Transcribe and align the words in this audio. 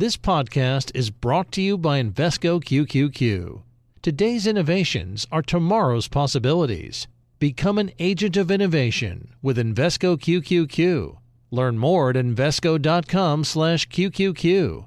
This 0.00 0.16
podcast 0.16 0.90
is 0.94 1.10
brought 1.10 1.52
to 1.52 1.60
you 1.60 1.76
by 1.76 2.02
Invesco 2.02 2.64
QQQ. 2.64 3.60
Today's 4.00 4.46
innovations 4.46 5.26
are 5.30 5.42
tomorrow's 5.42 6.08
possibilities. 6.08 7.06
Become 7.38 7.76
an 7.76 7.90
agent 7.98 8.38
of 8.38 8.50
innovation 8.50 9.34
with 9.42 9.58
Invesco 9.58 10.18
QQQ. 10.18 11.18
Learn 11.50 11.76
more 11.76 12.08
at 12.08 12.16
Invesco.com/QQQ. 12.16 14.86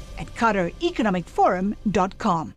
at 0.21 0.27
QatarEconomicForum.com. 0.35 2.53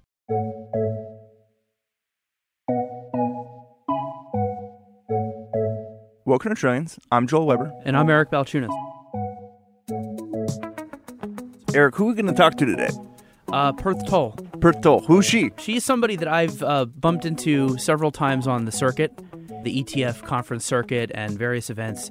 Welcome 6.27 6.55
to 6.55 6.61
Trillions. 6.61 6.99
I'm 7.11 7.27
Joel 7.27 7.47
Weber. 7.47 7.73
And 7.85 7.97
I'm 7.97 8.09
Eric 8.09 8.31
Balchunas. 8.31 8.71
Eric, 11.75 11.97
who 11.97 12.05
are 12.05 12.09
we 12.09 12.15
going 12.15 12.27
to 12.27 12.33
talk 12.33 12.57
to 12.57 12.67
today? 12.67 12.91
Uh, 13.53 13.73
Perth 13.73 14.07
Tolle. 14.07 14.33
Perth 14.61 14.81
Tolle. 14.81 15.01
Who's 15.01 15.27
she? 15.27 15.51
She's 15.59 15.85
somebody 15.85 16.17
that 16.17 16.29
I've 16.29 16.63
uh, 16.63 16.87
bumped 16.87 17.27
into 17.27 17.77
several 17.79 18.11
times 18.11 18.47
on 18.47 18.65
the 18.65 18.73
circuit, 18.73 19.13
the 19.65 19.83
ETF 19.83 20.23
conference 20.23 20.65
circuit, 20.65 21.11
and 21.15 21.39
various 21.39 21.71
events. 21.71 22.11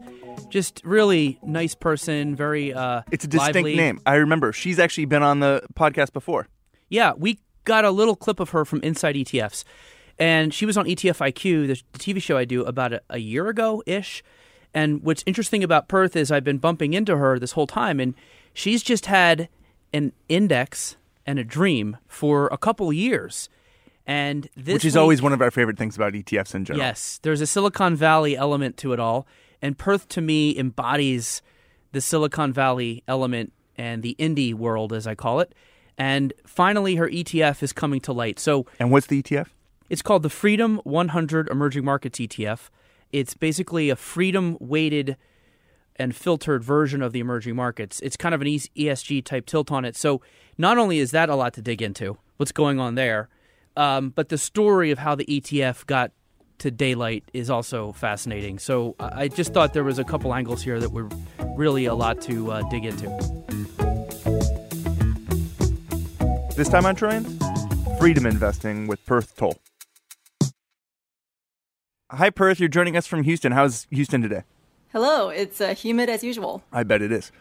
Just 0.49 0.81
really 0.83 1.39
nice 1.43 1.75
person, 1.75 2.35
very 2.35 2.73
uh, 2.73 3.03
It's 3.11 3.23
a 3.23 3.27
distinct 3.27 3.55
lively. 3.55 3.75
name. 3.75 4.01
I 4.05 4.15
remember. 4.15 4.51
She's 4.51 4.79
actually 4.79 5.05
been 5.05 5.23
on 5.23 5.39
the 5.39 5.63
podcast 5.75 6.11
before. 6.13 6.47
Yeah, 6.89 7.13
we 7.17 7.39
got 7.63 7.85
a 7.85 7.91
little 7.91 8.15
clip 8.15 8.39
of 8.39 8.49
her 8.49 8.65
from 8.65 8.81
Inside 8.81 9.15
ETFs. 9.15 9.63
And 10.19 10.53
she 10.53 10.65
was 10.65 10.77
on 10.77 10.85
ETF 10.85 11.31
IQ, 11.31 11.67
the, 11.67 11.81
the 11.93 11.99
TV 11.99 12.21
show 12.21 12.37
I 12.37 12.45
do, 12.45 12.63
about 12.63 12.93
a, 12.93 13.01
a 13.09 13.17
year 13.17 13.47
ago 13.47 13.81
ish. 13.85 14.23
And 14.73 15.01
what's 15.03 15.23
interesting 15.25 15.63
about 15.63 15.87
Perth 15.87 16.15
is 16.15 16.31
I've 16.31 16.43
been 16.43 16.57
bumping 16.57 16.93
into 16.93 17.17
her 17.17 17.39
this 17.39 17.53
whole 17.53 17.67
time, 17.67 17.99
and 17.99 18.13
she's 18.53 18.83
just 18.83 19.05
had 19.07 19.49
an 19.93 20.13
index 20.29 20.97
and 21.25 21.39
a 21.39 21.43
dream 21.43 21.97
for 22.07 22.47
a 22.51 22.57
couple 22.57 22.91
years. 22.91 23.49
And 24.05 24.49
this 24.57 24.73
which 24.73 24.85
is 24.85 24.93
week- 24.95 25.01
always 25.01 25.21
one 25.21 25.33
of 25.33 25.41
our 25.41 25.51
favorite 25.51 25.77
things 25.77 25.95
about 25.95 26.13
ETFs 26.13 26.53
in 26.53 26.65
general. 26.65 26.85
Yes, 26.85 27.19
there's 27.23 27.39
a 27.41 27.47
Silicon 27.47 27.95
Valley 27.95 28.35
element 28.35 28.75
to 28.77 28.91
it 28.93 28.99
all, 28.99 29.25
and 29.61 29.77
Perth 29.77 30.07
to 30.09 30.21
me 30.21 30.57
embodies 30.57 31.41
the 31.93 32.01
Silicon 32.01 32.51
Valley 32.51 33.03
element 33.07 33.53
and 33.77 34.03
the 34.03 34.15
indie 34.19 34.53
world, 34.53 34.91
as 34.93 35.07
I 35.07 35.15
call 35.15 35.39
it. 35.39 35.53
And 35.97 36.33
finally, 36.45 36.95
her 36.95 37.07
ETF 37.07 37.63
is 37.63 37.71
coming 37.71 38.01
to 38.01 38.11
light. 38.13 38.39
So 38.39 38.65
And 38.79 38.91
what's 38.91 39.07
the 39.07 39.21
ETF? 39.21 39.47
it's 39.89 40.01
called 40.01 40.23
the 40.23 40.29
Freedom 40.29 40.81
100 40.83 41.47
Emerging 41.49 41.85
Markets 41.85 42.19
ETF. 42.19 42.69
It's 43.11 43.35
basically 43.35 43.89
a 43.91 43.95
freedom 43.95 44.57
weighted 44.59 45.17
and 45.95 46.15
filtered 46.15 46.63
version 46.63 47.03
of 47.03 47.13
the 47.13 47.19
emerging 47.19 47.55
markets. 47.55 47.99
It's 47.99 48.17
kind 48.17 48.33
of 48.33 48.41
an 48.41 48.47
ESG 48.47 49.23
type 49.23 49.45
tilt 49.45 49.71
on 49.71 49.85
it. 49.85 49.95
So 49.95 50.21
not 50.57 50.79
only 50.79 50.97
is 50.97 51.11
that 51.11 51.29
a 51.29 51.35
lot 51.35 51.53
to 51.53 51.61
dig 51.61 51.81
into, 51.83 52.17
what's 52.37 52.51
going 52.51 52.79
on 52.79 52.95
there, 52.95 53.29
um, 53.75 54.09
but 54.09 54.29
the 54.29 54.37
story 54.37 54.91
of 54.91 54.99
how 54.99 55.15
the 55.15 55.25
ETF 55.25 55.85
got 55.85 56.11
to 56.59 56.71
daylight 56.71 57.23
is 57.33 57.49
also 57.49 57.91
fascinating. 57.93 58.59
So 58.59 58.95
I 58.99 59.23
I 59.23 59.27
just 59.27 59.53
thought 59.53 59.73
there 59.73 59.83
was 59.83 59.99
a 59.99 60.03
couple 60.03 60.33
angles 60.33 60.61
here 60.61 60.79
that 60.79 60.91
were 60.91 61.09
really 61.55 61.85
a 61.85 61.93
lot 61.93 62.21
to 62.23 62.51
uh, 62.51 62.61
dig 62.69 62.85
into. 62.85 63.07
This 66.55 66.69
time 66.69 66.85
on 66.85 66.95
Trillions, 66.95 67.39
freedom 67.99 68.25
investing 68.25 68.87
with 68.87 69.03
Perth 69.05 69.35
Tolle. 69.35 69.57
Hi, 72.11 72.29
Perth. 72.29 72.59
You're 72.59 72.69
joining 72.69 72.95
us 72.95 73.07
from 73.07 73.23
Houston. 73.23 73.53
How's 73.53 73.87
Houston 73.89 74.21
today? 74.21 74.43
Hello, 74.91 75.29
it's 75.29 75.59
uh, 75.59 75.73
humid 75.73 76.09
as 76.09 76.23
usual. 76.23 76.61
I 76.71 76.83
bet 76.83 77.01
it 77.01 77.11
is. 77.11 77.31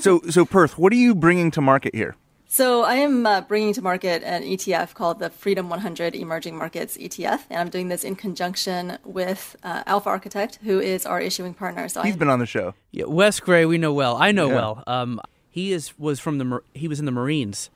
so, 0.00 0.20
so 0.28 0.44
Perth, 0.44 0.76
what 0.76 0.92
are 0.92 0.96
you 0.96 1.14
bringing 1.14 1.50
to 1.52 1.62
market 1.62 1.94
here? 1.94 2.14
So 2.50 2.82
I 2.82 2.94
am 2.94 3.26
uh, 3.26 3.42
bringing 3.42 3.74
to 3.74 3.82
market 3.82 4.22
an 4.22 4.42
ETF 4.42 4.94
called 4.94 5.18
the 5.18 5.28
Freedom 5.28 5.68
100 5.68 6.14
Emerging 6.14 6.56
Markets 6.56 6.96
ETF, 6.96 7.42
and 7.50 7.60
I'm 7.60 7.68
doing 7.68 7.88
this 7.88 8.04
in 8.04 8.16
conjunction 8.16 8.96
with 9.04 9.54
uh, 9.62 9.82
Alpha 9.86 10.08
Architect, 10.08 10.58
who 10.62 10.80
is 10.80 11.04
our 11.04 11.20
issuing 11.20 11.52
partner. 11.52 11.88
So 11.90 12.00
He's 12.00 12.14
I, 12.14 12.18
been 12.18 12.30
on 12.30 12.38
the 12.38 12.46
show. 12.46 12.72
Yeah, 12.90 13.04
Wes 13.04 13.38
Gray, 13.38 13.66
we 13.66 13.76
know 13.76 13.92
well. 13.92 14.16
I 14.16 14.32
know 14.32 14.48
Yeah. 14.48 14.54
well. 14.54 14.84
Um, 14.86 15.20
he 15.50 15.72
is 15.72 15.98
was 15.98 16.20
from 16.20 16.38
the 16.38 16.60
he 16.72 16.88
was 16.88 16.98
in 16.98 17.04
the 17.04 17.12
Marines, 17.12 17.68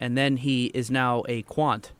and 0.00 0.18
then 0.18 0.38
he 0.38 0.66
is 0.74 0.90
now 0.90 1.22
a 1.28 1.42
quant, 1.42 1.92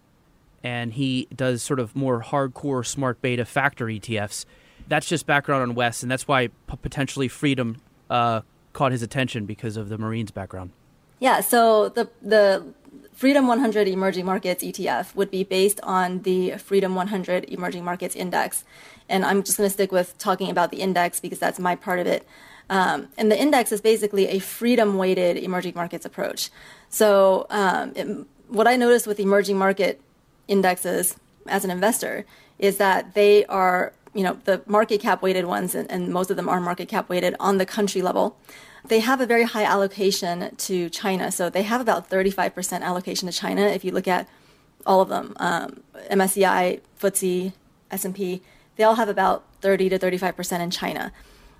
and 0.64 0.94
he 0.94 1.28
does 1.34 1.62
sort 1.62 1.78
of 1.78 1.94
more 1.94 2.20
hardcore 2.22 2.84
smart 2.84 3.22
beta 3.22 3.44
factor 3.44 3.86
ETFs. 3.86 4.44
That's 4.88 5.06
just 5.06 5.24
background 5.24 5.62
on 5.62 5.74
Wes, 5.76 6.02
and 6.02 6.10
that's 6.10 6.26
why 6.26 6.48
p- 6.48 6.52
potentially 6.82 7.28
Freedom 7.28 7.76
uh, 8.10 8.40
caught 8.72 8.90
his 8.90 9.02
attention 9.02 9.46
because 9.46 9.76
of 9.76 9.88
the 9.88 9.98
Marines 9.98 10.32
background. 10.32 10.72
Yeah. 11.20 11.40
So 11.40 11.88
the 11.88 12.08
the 12.22 12.74
Freedom 13.12 13.48
100 13.48 13.88
Emerging 13.88 14.24
Markets 14.24 14.62
ETF 14.62 15.12
would 15.16 15.28
be 15.28 15.42
based 15.42 15.80
on 15.82 16.22
the 16.22 16.52
Freedom 16.52 16.94
100 16.94 17.46
Emerging 17.48 17.84
Markets 17.84 18.14
Index, 18.14 18.64
and 19.08 19.24
I'm 19.24 19.42
just 19.42 19.58
going 19.58 19.68
to 19.68 19.74
stick 19.74 19.90
with 19.90 20.16
talking 20.18 20.50
about 20.50 20.70
the 20.70 20.80
index 20.80 21.18
because 21.18 21.40
that's 21.40 21.58
my 21.58 21.74
part 21.74 21.98
of 21.98 22.06
it. 22.06 22.24
Um, 22.70 23.08
and 23.16 23.30
the 23.30 23.36
index 23.36 23.72
is 23.72 23.80
basically 23.80 24.28
a 24.28 24.38
freedom 24.38 24.98
weighted 24.98 25.36
emerging 25.36 25.72
markets 25.74 26.04
approach. 26.04 26.50
So, 26.90 27.46
um, 27.50 27.92
it, 27.96 28.06
what 28.48 28.68
I 28.68 28.76
noticed 28.76 29.06
with 29.06 29.18
emerging 29.18 29.58
market 29.58 30.00
indexes 30.46 31.16
as 31.46 31.64
an 31.64 31.70
investor 31.70 32.24
is 32.58 32.76
that 32.76 33.14
they 33.14 33.44
are, 33.46 33.92
you 34.14 34.22
know, 34.22 34.38
the 34.44 34.62
market 34.66 35.00
cap 35.00 35.22
weighted 35.22 35.46
ones, 35.46 35.74
and, 35.74 35.90
and 35.90 36.12
most 36.12 36.30
of 36.30 36.36
them 36.36 36.48
are 36.48 36.60
market 36.60 36.88
cap 36.88 37.08
weighted 37.08 37.34
on 37.40 37.58
the 37.58 37.66
country 37.66 38.02
level. 38.02 38.36
They 38.86 39.00
have 39.00 39.20
a 39.20 39.26
very 39.26 39.44
high 39.44 39.64
allocation 39.64 40.54
to 40.56 40.88
China. 40.90 41.30
So 41.30 41.50
they 41.50 41.62
have 41.62 41.80
about 41.80 42.08
35% 42.08 42.82
allocation 42.82 43.28
to 43.28 43.32
China 43.32 43.62
if 43.62 43.84
you 43.84 43.92
look 43.92 44.08
at 44.08 44.28
all 44.86 45.00
of 45.00 45.08
them. 45.08 45.34
Um, 45.36 45.82
MSCI, 46.10 46.80
FTSE, 47.00 47.52
S&P, 47.90 48.42
they 48.76 48.84
all 48.84 48.94
have 48.94 49.08
about 49.08 49.44
30 49.60 49.88
to 49.90 49.98
35% 49.98 50.60
in 50.60 50.70
China. 50.70 51.12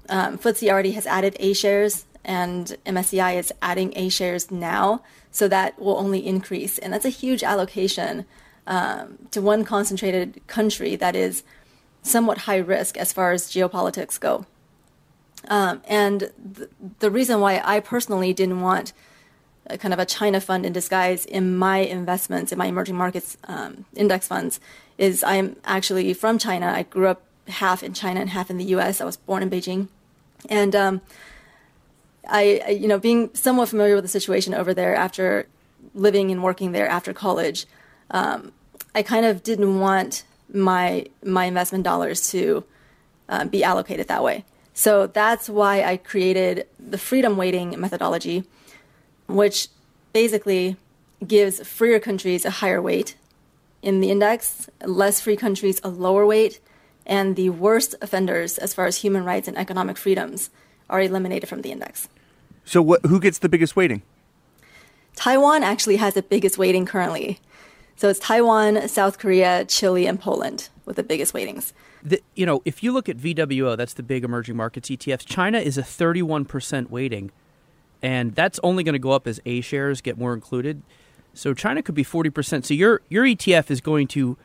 Um, 0.09 0.39
FTSE 0.39 0.71
already 0.71 0.93
has 0.93 1.07
added 1.07 1.37
A 1.41 1.53
shares, 1.53 2.07
and 2.25 2.77
MSCI 2.87 3.37
is 3.37 3.53
adding 3.61 3.93
A 3.97 4.09
shares 4.09 4.51
now, 4.51 5.03
so 5.31 5.49
that 5.49 5.79
will 5.79 5.97
only 5.97 6.25
increase. 6.27 6.79
And 6.79 6.93
that's 6.93 7.05
a 7.05 7.11
huge 7.11 7.43
allocation 7.43 8.25
um, 8.67 9.19
to 9.31 9.43
one 9.43 9.65
concentrated 9.65 10.41
country 10.47 10.97
that 10.97 11.17
is 11.17 11.43
somewhat 12.03 12.39
high 12.39 12.59
risk 12.59 12.97
as 12.97 13.13
far 13.13 13.33
as 13.33 13.49
geopolitics 13.49 14.19
go. 14.19 14.47
Um, 15.47 15.83
and 15.87 16.33
th- 16.57 16.71
the 16.99 17.11
reason 17.11 17.41
why 17.41 17.61
I 17.65 17.81
personally 17.81 18.33
didn't 18.33 18.61
want 18.61 18.93
a 19.67 19.79
kind 19.79 19.95
of 19.95 20.01
a 20.01 20.07
China 20.07 20.41
fund 20.41 20.67
in 20.67 20.73
disguise 20.73 21.25
in 21.25 21.57
my 21.57 21.79
investments 21.79 22.53
in 22.53 22.59
my 22.59 22.67
emerging 22.67 22.97
markets 22.97 23.37
um, 23.45 23.85
index 23.95 24.27
funds 24.27 24.61
is 24.97 25.23
I'm 25.23 25.57
actually 25.65 26.13
from 26.15 26.39
China. 26.39 26.67
I 26.67 26.83
grew 26.83 27.07
up 27.07 27.23
half 27.47 27.83
in 27.83 27.95
China 27.95 28.21
and 28.21 28.31
half 28.31 28.51
in 28.51 28.59
the 28.59 28.65
U.S. 28.65 29.01
I 29.01 29.05
was 29.05 29.17
born 29.17 29.43
in 29.43 29.51
Beijing, 29.51 29.89
and 30.49 30.75
um, 30.75 31.01
I, 32.29 32.63
I, 32.67 32.71
you 32.71 32.89
know, 32.89 32.99
being 32.99 33.31
somewhat 33.35 33.69
familiar 33.69 33.95
with 33.95 34.05
the 34.05 34.09
situation 34.09 34.55
over 34.55 34.75
there 34.75 34.95
after 34.95 35.47
living 35.95 36.31
and 36.31 36.43
working 36.43 36.73
there 36.73 36.89
after 36.89 37.13
college, 37.13 37.67
um, 38.11 38.53
I 38.95 39.03
kind 39.03 39.25
of 39.25 39.43
didn't 39.43 39.79
want 39.79 40.25
my 40.53 41.07
my 41.23 41.45
investment 41.45 41.85
dollars 41.85 42.31
to 42.31 42.65
uh, 43.29 43.45
be 43.45 43.63
allocated 43.63 44.09
that 44.09 44.25
way. 44.25 44.45
So 44.79 45.09
that's 45.09 45.49
why 45.49 45.83
I 45.83 45.97
created 45.97 46.69
the 46.79 46.99
freedom 46.99 47.37
weighting 47.37 47.75
methodology, 47.81 48.45
which 49.27 49.67
basically 50.13 50.77
gives 51.27 51.67
freer 51.67 51.99
countries 51.99 52.45
a 52.45 52.51
higher 52.63 52.81
weight 52.81 53.17
in 53.83 53.99
the 53.99 54.13
index, 54.13 54.71
less 54.85 55.21
free 55.21 55.35
countries 55.35 55.81
a 55.83 55.89
lower 55.89 56.25
weight, 56.25 56.61
and 57.07 57.35
the 57.35 57.51
worst 57.51 57.97
offenders 58.01 58.57
as 58.57 58.73
far 58.73 58.87
as 58.87 58.99
human 58.99 59.25
rights 59.25 59.49
and 59.49 59.59
economic 59.59 59.97
freedoms 59.97 60.49
are 60.89 61.01
eliminated 61.01 61.49
from 61.49 61.63
the 61.63 61.73
index. 61.73 62.09
So, 62.65 62.81
what? 62.81 63.05
Who 63.05 63.19
gets 63.19 63.39
the 63.39 63.49
biggest 63.49 63.75
weighting? 63.75 64.03
Taiwan 65.17 65.65
actually 65.65 65.97
has 65.97 66.15
the 66.15 66.23
biggest 66.23 66.57
weighting 66.57 66.87
currently. 66.87 67.41
So 67.97 68.09
it's 68.09 68.21
Taiwan, 68.21 68.87
South 68.87 69.19
Korea, 69.19 69.65
Chile, 69.65 70.07
and 70.07 70.21
Poland 70.21 70.69
with 70.85 70.95
the 70.95 71.03
biggest 71.03 71.35
weightings. 71.35 71.73
The, 72.03 72.23
you 72.35 72.47
know, 72.47 72.63
if 72.65 72.83
you 72.83 72.93
look 72.93 73.09
at 73.09 73.17
VWO, 73.17 73.77
that's 73.77 73.95
the 73.95 74.03
big 74.03 74.25
emerging 74.25 74.57
markets 74.57 74.89
ETFs. 74.89 75.27
China 75.27 75.59
is 75.59 75.77
a 75.77 75.83
31% 75.83 76.91
weighting, 76.91 77.31
and 78.03 78.35
that's 78.35 78.61
only 78.63 78.85
going 78.85 78.93
to 78.93 78.99
go 78.99 79.11
up 79.11 79.27
as 79.27 79.41
A 79.45 79.61
shares 79.61 80.01
get 80.01 80.17
more 80.19 80.33
included. 80.33 80.83
So 81.35 81.55
China 81.55 81.83
could 81.83 81.95
be 81.95 82.05
40%. 82.05 82.65
So 82.65 82.75
your 82.75 83.01
your 83.09 83.25
ETF 83.25 83.71
is 83.71 83.81
going 83.81 84.09
to 84.09 84.37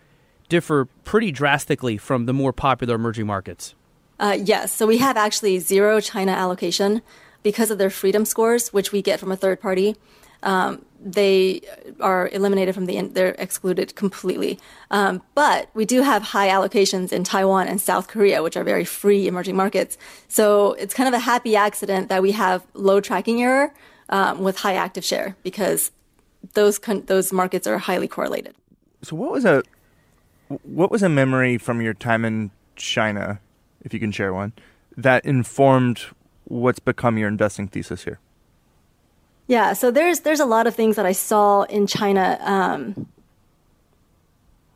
differ 0.49 0.85
pretty 1.03 1.31
drastically 1.31 1.97
from 1.97 2.25
the 2.25 2.33
more 2.33 2.53
popular 2.53 2.95
emerging 2.95 3.25
markets. 3.25 3.75
Uh, 4.19 4.37
yes. 4.39 4.71
So 4.71 4.85
we 4.85 4.99
have 4.99 5.17
actually 5.17 5.59
zero 5.59 5.99
China 5.99 6.31
allocation 6.31 7.01
because 7.41 7.71
of 7.71 7.77
their 7.77 7.89
freedom 7.89 8.25
scores, 8.25 8.71
which 8.71 8.91
we 8.91 9.01
get 9.01 9.19
from 9.19 9.31
a 9.31 9.35
third 9.35 9.59
party. 9.59 9.95
Um, 10.43 10.85
they 11.03 11.61
are 11.99 12.29
eliminated 12.29 12.73
from 12.73 12.85
the 12.85 13.01
they're 13.01 13.35
excluded 13.37 13.95
completely. 13.95 14.59
Um, 14.89 15.21
but 15.35 15.69
we 15.73 15.85
do 15.85 16.01
have 16.01 16.23
high 16.23 16.47
allocations 16.47 17.11
in 17.11 17.23
Taiwan 17.23 17.67
and 17.67 17.81
South 17.81 18.07
Korea, 18.07 18.41
which 18.41 18.55
are 18.55 18.63
very 18.63 18.85
free 18.85 19.27
emerging 19.27 19.55
markets. 19.55 19.97
So 20.27 20.73
it's 20.73 20.93
kind 20.93 21.07
of 21.07 21.13
a 21.13 21.19
happy 21.19 21.55
accident 21.55 22.09
that 22.09 22.21
we 22.21 22.31
have 22.31 22.65
low 22.73 23.01
tracking 23.01 23.41
error 23.41 23.73
um, 24.09 24.41
with 24.41 24.57
high 24.57 24.75
active 24.75 25.03
share 25.03 25.35
because 25.43 25.91
those 26.53 26.79
con- 26.79 27.03
those 27.07 27.33
markets 27.33 27.67
are 27.67 27.77
highly 27.77 28.07
correlated. 28.07 28.55
So 29.01 29.15
what 29.15 29.31
was 29.31 29.45
a 29.45 29.63
what 30.63 30.91
was 30.91 31.03
a 31.03 31.09
memory 31.09 31.57
from 31.57 31.81
your 31.81 31.93
time 31.93 32.23
in 32.23 32.51
China, 32.75 33.39
if 33.81 33.93
you 33.93 33.99
can 33.99 34.11
share 34.11 34.33
one, 34.33 34.53
that 34.95 35.25
informed 35.25 36.05
what's 36.45 36.79
become 36.79 37.17
your 37.17 37.27
investing 37.27 37.67
thesis 37.67 38.03
here? 38.03 38.19
Yeah, 39.47 39.73
so 39.73 39.91
there's 39.91 40.21
there's 40.21 40.39
a 40.39 40.45
lot 40.45 40.67
of 40.67 40.75
things 40.75 40.95
that 40.95 41.05
I 41.05 41.11
saw 41.11 41.63
in 41.63 41.85
China, 41.85 42.37
um, 42.41 43.07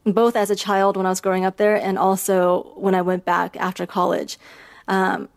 both 0.05 0.35
as 0.35 0.49
a 0.49 0.55
child 0.55 0.97
when 0.97 1.05
I 1.05 1.09
was 1.09 1.21
growing 1.21 1.45
up 1.45 1.57
there, 1.57 1.75
and 1.75 1.97
also 1.97 2.73
when 2.75 2.93
I 2.93 3.01
went 3.01 3.23
back 3.23 3.55
after 3.57 3.85
college. 3.85 4.37
Um, 4.87 5.29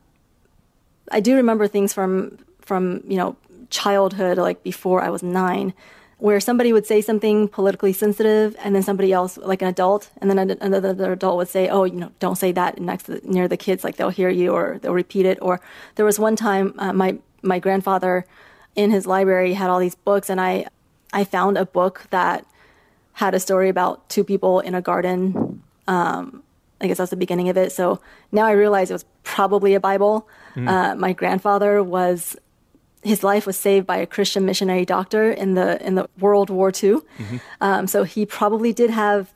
I 1.12 1.20
do 1.20 1.36
remember 1.36 1.68
things 1.68 1.92
from 1.92 2.38
from 2.60 3.02
you 3.06 3.16
know 3.16 3.36
childhood, 3.70 4.36
like 4.36 4.64
before 4.64 5.00
I 5.00 5.10
was 5.10 5.22
nine, 5.22 5.74
where 6.18 6.40
somebody 6.40 6.72
would 6.72 6.86
say 6.86 7.00
something 7.00 7.46
politically 7.46 7.92
sensitive, 7.92 8.56
and 8.64 8.74
then 8.74 8.82
somebody 8.82 9.12
else, 9.12 9.36
like 9.38 9.62
an 9.62 9.68
adult, 9.68 10.10
and 10.20 10.28
then 10.28 10.38
another 10.60 11.12
adult 11.12 11.36
would 11.36 11.48
say, 11.48 11.68
"Oh, 11.68 11.84
you 11.84 12.00
know, 12.00 12.10
don't 12.18 12.36
say 12.36 12.50
that 12.52 12.80
next 12.80 13.04
the, 13.04 13.20
near 13.22 13.46
the 13.46 13.56
kids, 13.56 13.84
like 13.84 13.94
they'll 13.94 14.10
hear 14.10 14.28
you, 14.28 14.50
or 14.52 14.78
they'll 14.82 14.92
repeat 14.92 15.24
it." 15.24 15.38
Or 15.40 15.60
there 15.94 16.04
was 16.04 16.18
one 16.18 16.34
time 16.34 16.74
uh, 16.78 16.92
my 16.92 17.18
my 17.42 17.60
grandfather 17.60 18.26
in 18.80 18.90
his 18.90 19.06
library 19.06 19.54
had 19.54 19.70
all 19.70 19.78
these 19.78 19.94
books, 19.94 20.30
and 20.30 20.40
I 20.40 20.66
I 21.12 21.24
found 21.24 21.58
a 21.58 21.66
book 21.66 22.06
that 22.10 22.46
had 23.14 23.34
a 23.34 23.40
story 23.40 23.68
about 23.68 24.08
two 24.08 24.24
people 24.24 24.60
in 24.60 24.74
a 24.74 24.80
garden. 24.80 25.62
Um, 25.86 26.42
I 26.80 26.86
guess 26.86 26.98
that's 26.98 27.10
the 27.10 27.16
beginning 27.16 27.48
of 27.50 27.56
it. 27.58 27.72
So 27.72 28.00
now 28.32 28.46
I 28.46 28.52
realize 28.52 28.90
it 28.90 28.94
was 28.94 29.04
probably 29.22 29.74
a 29.74 29.80
Bible. 29.80 30.26
Mm. 30.54 30.68
Uh, 30.68 30.94
my 30.94 31.12
grandfather 31.12 31.82
was 31.82 32.36
his 33.02 33.22
life 33.22 33.46
was 33.46 33.56
saved 33.56 33.86
by 33.86 33.96
a 33.96 34.06
Christian 34.06 34.44
missionary 34.44 34.84
doctor 34.84 35.30
in 35.30 35.54
the 35.54 35.84
in 35.86 35.94
the 35.94 36.08
World 36.18 36.48
War 36.50 36.68
II. 36.68 36.92
Mm-hmm. 36.92 37.36
Um, 37.60 37.86
so 37.86 38.04
he 38.04 38.24
probably 38.24 38.72
did 38.72 38.90
have 38.90 39.32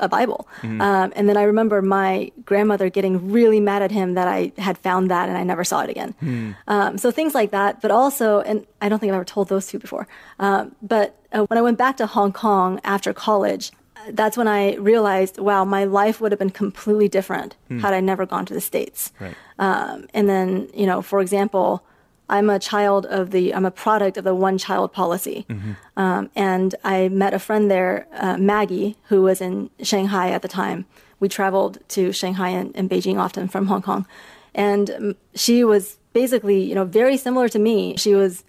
a 0.00 0.08
Bible. 0.08 0.48
Mm-hmm. 0.62 0.80
Um, 0.80 1.12
and 1.16 1.28
then 1.28 1.36
I 1.36 1.42
remember 1.44 1.82
my 1.82 2.32
grandmother 2.44 2.90
getting 2.90 3.30
really 3.30 3.60
mad 3.60 3.82
at 3.82 3.90
him 3.90 4.14
that 4.14 4.28
I 4.28 4.52
had 4.58 4.78
found 4.78 5.10
that 5.10 5.28
and 5.28 5.38
I 5.38 5.44
never 5.44 5.64
saw 5.64 5.82
it 5.82 5.90
again. 5.90 6.14
Mm. 6.22 6.56
Um, 6.66 6.98
so 6.98 7.10
things 7.10 7.34
like 7.34 7.50
that, 7.52 7.80
but 7.80 7.90
also, 7.90 8.40
and 8.40 8.66
I 8.80 8.88
don't 8.88 8.98
think 8.98 9.10
I've 9.10 9.16
ever 9.16 9.24
told 9.24 9.48
those 9.48 9.66
two 9.66 9.78
before. 9.78 10.06
Um, 10.38 10.74
but 10.82 11.18
uh, 11.32 11.44
when 11.44 11.58
I 11.58 11.62
went 11.62 11.78
back 11.78 11.96
to 11.98 12.06
Hong 12.06 12.32
Kong 12.32 12.80
after 12.84 13.12
college, 13.12 13.72
that's 14.10 14.36
when 14.36 14.48
I 14.48 14.74
realized, 14.76 15.38
wow, 15.38 15.64
my 15.64 15.84
life 15.84 16.20
would 16.20 16.32
have 16.32 16.38
been 16.38 16.50
completely 16.50 17.08
different 17.08 17.56
mm. 17.70 17.80
had 17.80 17.94
I 17.94 18.00
never 18.00 18.26
gone 18.26 18.44
to 18.46 18.54
the 18.54 18.60
States. 18.60 19.12
Right. 19.18 19.34
Um, 19.58 20.06
and 20.12 20.28
then, 20.28 20.68
you 20.74 20.86
know, 20.86 21.00
for 21.00 21.20
example, 21.20 21.84
I'm 22.28 22.48
a 22.48 22.58
child 22.58 23.06
of 23.06 23.30
the, 23.30 23.54
I'm 23.54 23.66
a 23.66 23.70
product 23.70 24.16
of 24.16 24.24
the 24.24 24.34
one 24.34 24.58
child 24.58 24.92
policy. 24.92 25.44
Mm-hmm. 25.48 25.72
Um, 25.96 26.30
and 26.34 26.74
I 26.82 27.08
met 27.08 27.34
a 27.34 27.38
friend 27.38 27.70
there, 27.70 28.06
uh, 28.12 28.38
Maggie, 28.38 28.96
who 29.04 29.22
was 29.22 29.40
in 29.40 29.70
Shanghai 29.82 30.30
at 30.30 30.42
the 30.42 30.48
time. 30.48 30.86
We 31.20 31.28
traveled 31.28 31.78
to 31.88 32.12
Shanghai 32.12 32.50
and, 32.50 32.74
and 32.74 32.88
Beijing 32.88 33.18
often 33.18 33.48
from 33.48 33.66
Hong 33.66 33.82
Kong. 33.82 34.06
And 34.54 34.90
um, 34.90 35.16
she 35.34 35.64
was 35.64 35.98
basically, 36.12 36.62
you 36.62 36.74
know, 36.74 36.84
very 36.84 37.16
similar 37.16 37.48
to 37.48 37.58
me. 37.58 37.96
She 37.96 38.14
was 38.14 38.44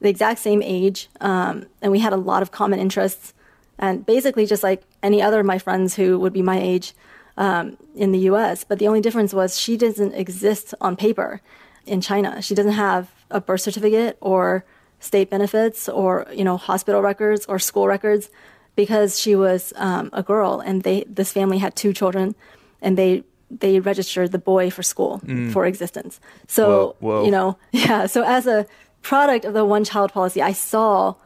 the 0.00 0.08
exact 0.08 0.40
same 0.40 0.62
age, 0.62 1.08
um, 1.20 1.66
and 1.80 1.92
we 1.92 2.00
had 2.00 2.12
a 2.12 2.16
lot 2.16 2.42
of 2.42 2.50
common 2.50 2.80
interests. 2.80 3.34
And 3.78 4.04
basically, 4.04 4.46
just 4.46 4.62
like 4.62 4.82
any 5.02 5.22
other 5.22 5.40
of 5.40 5.46
my 5.46 5.58
friends 5.58 5.94
who 5.94 6.18
would 6.18 6.32
be 6.32 6.42
my 6.42 6.60
age 6.60 6.92
um, 7.36 7.76
in 7.94 8.12
the 8.12 8.18
US. 8.30 8.64
But 8.64 8.78
the 8.78 8.88
only 8.88 9.00
difference 9.00 9.32
was 9.32 9.58
she 9.58 9.76
doesn't 9.76 10.14
exist 10.14 10.74
on 10.80 10.96
paper 10.96 11.40
in 11.86 12.00
China. 12.00 12.40
She 12.42 12.54
doesn't 12.54 12.72
have 12.72 13.10
a 13.30 13.40
birth 13.40 13.62
certificate 13.62 14.16
or 14.20 14.64
state 15.00 15.30
benefits 15.30 15.88
or 15.88 16.26
you 16.32 16.44
know 16.44 16.56
hospital 16.56 17.02
records 17.02 17.44
or 17.46 17.58
school 17.58 17.88
records 17.88 18.30
because 18.76 19.20
she 19.20 19.34
was 19.34 19.72
um, 19.76 20.08
a 20.12 20.22
girl 20.22 20.60
and 20.60 20.82
they 20.84 21.04
this 21.08 21.32
family 21.32 21.58
had 21.58 21.74
two 21.74 21.92
children 21.92 22.34
and 22.80 22.96
they 22.96 23.24
they 23.50 23.80
registered 23.80 24.32
the 24.32 24.38
boy 24.38 24.70
for 24.70 24.82
school 24.82 25.20
mm. 25.24 25.52
for 25.52 25.66
existence. 25.66 26.20
So 26.46 26.96
whoa, 27.00 27.08
whoa. 27.08 27.24
you 27.24 27.30
know 27.30 27.58
yeah. 27.72 28.06
So 28.06 28.22
as 28.22 28.46
a 28.46 28.66
product 29.02 29.44
of 29.44 29.54
the 29.54 29.64
one 29.64 29.84
child 29.84 30.12
policy, 30.12 30.40
I 30.40 30.52
saw 30.52 31.16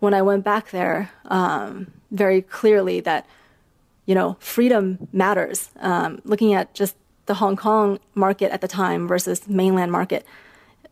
when 0.00 0.14
I 0.14 0.22
went 0.22 0.44
back 0.44 0.70
there 0.70 1.10
um, 1.26 1.92
very 2.10 2.42
clearly 2.42 3.00
that 3.00 3.26
you 4.06 4.14
know 4.14 4.36
freedom 4.40 5.08
matters. 5.12 5.70
Um, 5.80 6.20
looking 6.24 6.52
at 6.52 6.74
just 6.74 6.96
the 7.30 7.34
Hong 7.34 7.54
Kong 7.54 8.00
market 8.16 8.50
at 8.50 8.60
the 8.60 8.66
time 8.66 9.06
versus 9.06 9.46
mainland 9.46 9.92
market, 9.92 10.26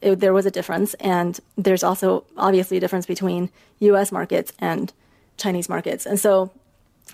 it, 0.00 0.20
there 0.20 0.32
was 0.32 0.46
a 0.46 0.52
difference. 0.52 0.94
And 1.00 1.40
there's 1.56 1.82
also 1.82 2.24
obviously 2.36 2.76
a 2.76 2.80
difference 2.80 3.06
between 3.06 3.50
U.S. 3.80 4.12
markets 4.12 4.52
and 4.60 4.92
Chinese 5.36 5.68
markets. 5.68 6.06
And 6.06 6.20
so, 6.20 6.52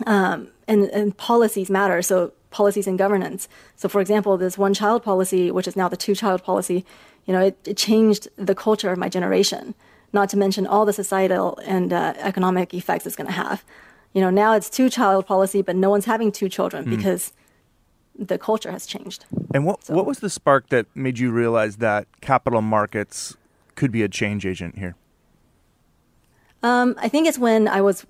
um, 0.05 0.49
and, 0.69 0.91
and 0.91 1.17
policies 1.17 1.71
matter. 1.71 2.03
So 2.03 2.35
policies 2.51 2.87
and 2.87 2.99
governance. 2.99 3.49
So, 3.77 3.89
for 3.89 4.03
example, 4.03 4.37
this 4.37 4.59
one 4.59 4.75
child 4.75 5.03
policy, 5.03 5.51
which 5.51 5.67
is 5.67 5.75
now 5.75 5.89
the 5.89 5.97
two 5.97 6.15
child 6.15 6.45
policy, 6.45 6.85
you 7.25 7.33
know, 7.33 7.41
it, 7.41 7.57
it 7.65 7.79
changed 7.79 8.29
the 8.37 8.55
culture 8.55 8.93
of 8.93 8.99
my 8.99 9.09
generation. 9.09 9.75
Not 10.13 10.29
to 10.29 10.37
mention 10.37 10.67
all 10.67 10.85
the 10.85 10.93
societal 10.93 11.59
and 11.65 11.95
uh, 11.95 12.13
economic 12.19 12.75
effects 12.75 13.07
it's 13.07 13.17
going 13.17 13.29
to 13.29 13.33
have. 13.33 13.65
You 14.13 14.21
know, 14.21 14.29
now 14.29 14.53
it's 14.53 14.69
two 14.69 14.91
child 14.91 15.27
policy, 15.27 15.63
but 15.63 15.77
no 15.77 15.89
one's 15.89 16.05
having 16.05 16.31
two 16.31 16.51
children 16.51 16.85
mm. 16.85 16.91
because 16.95 17.33
the 18.19 18.39
culture 18.39 18.71
has 18.71 18.87
changed. 18.87 19.25
And 19.53 19.65
what 19.67 19.85
so. 19.85 19.95
what 19.95 20.07
was 20.07 20.21
the 20.21 20.31
spark 20.31 20.69
that 20.69 20.87
made 20.95 21.19
you 21.19 21.31
realize 21.31 21.77
that 21.77 22.07
capital 22.21 22.63
markets 22.63 23.37
could 23.75 23.91
be 23.91 24.03
a 24.03 24.09
change 24.09 24.47
agent 24.47 24.79
here? 24.79 24.95
Um, 26.63 26.95
I 26.99 27.09
think 27.09 27.29
it's 27.29 27.39
when 27.39 27.69
I 27.69 27.81
was 27.81 28.07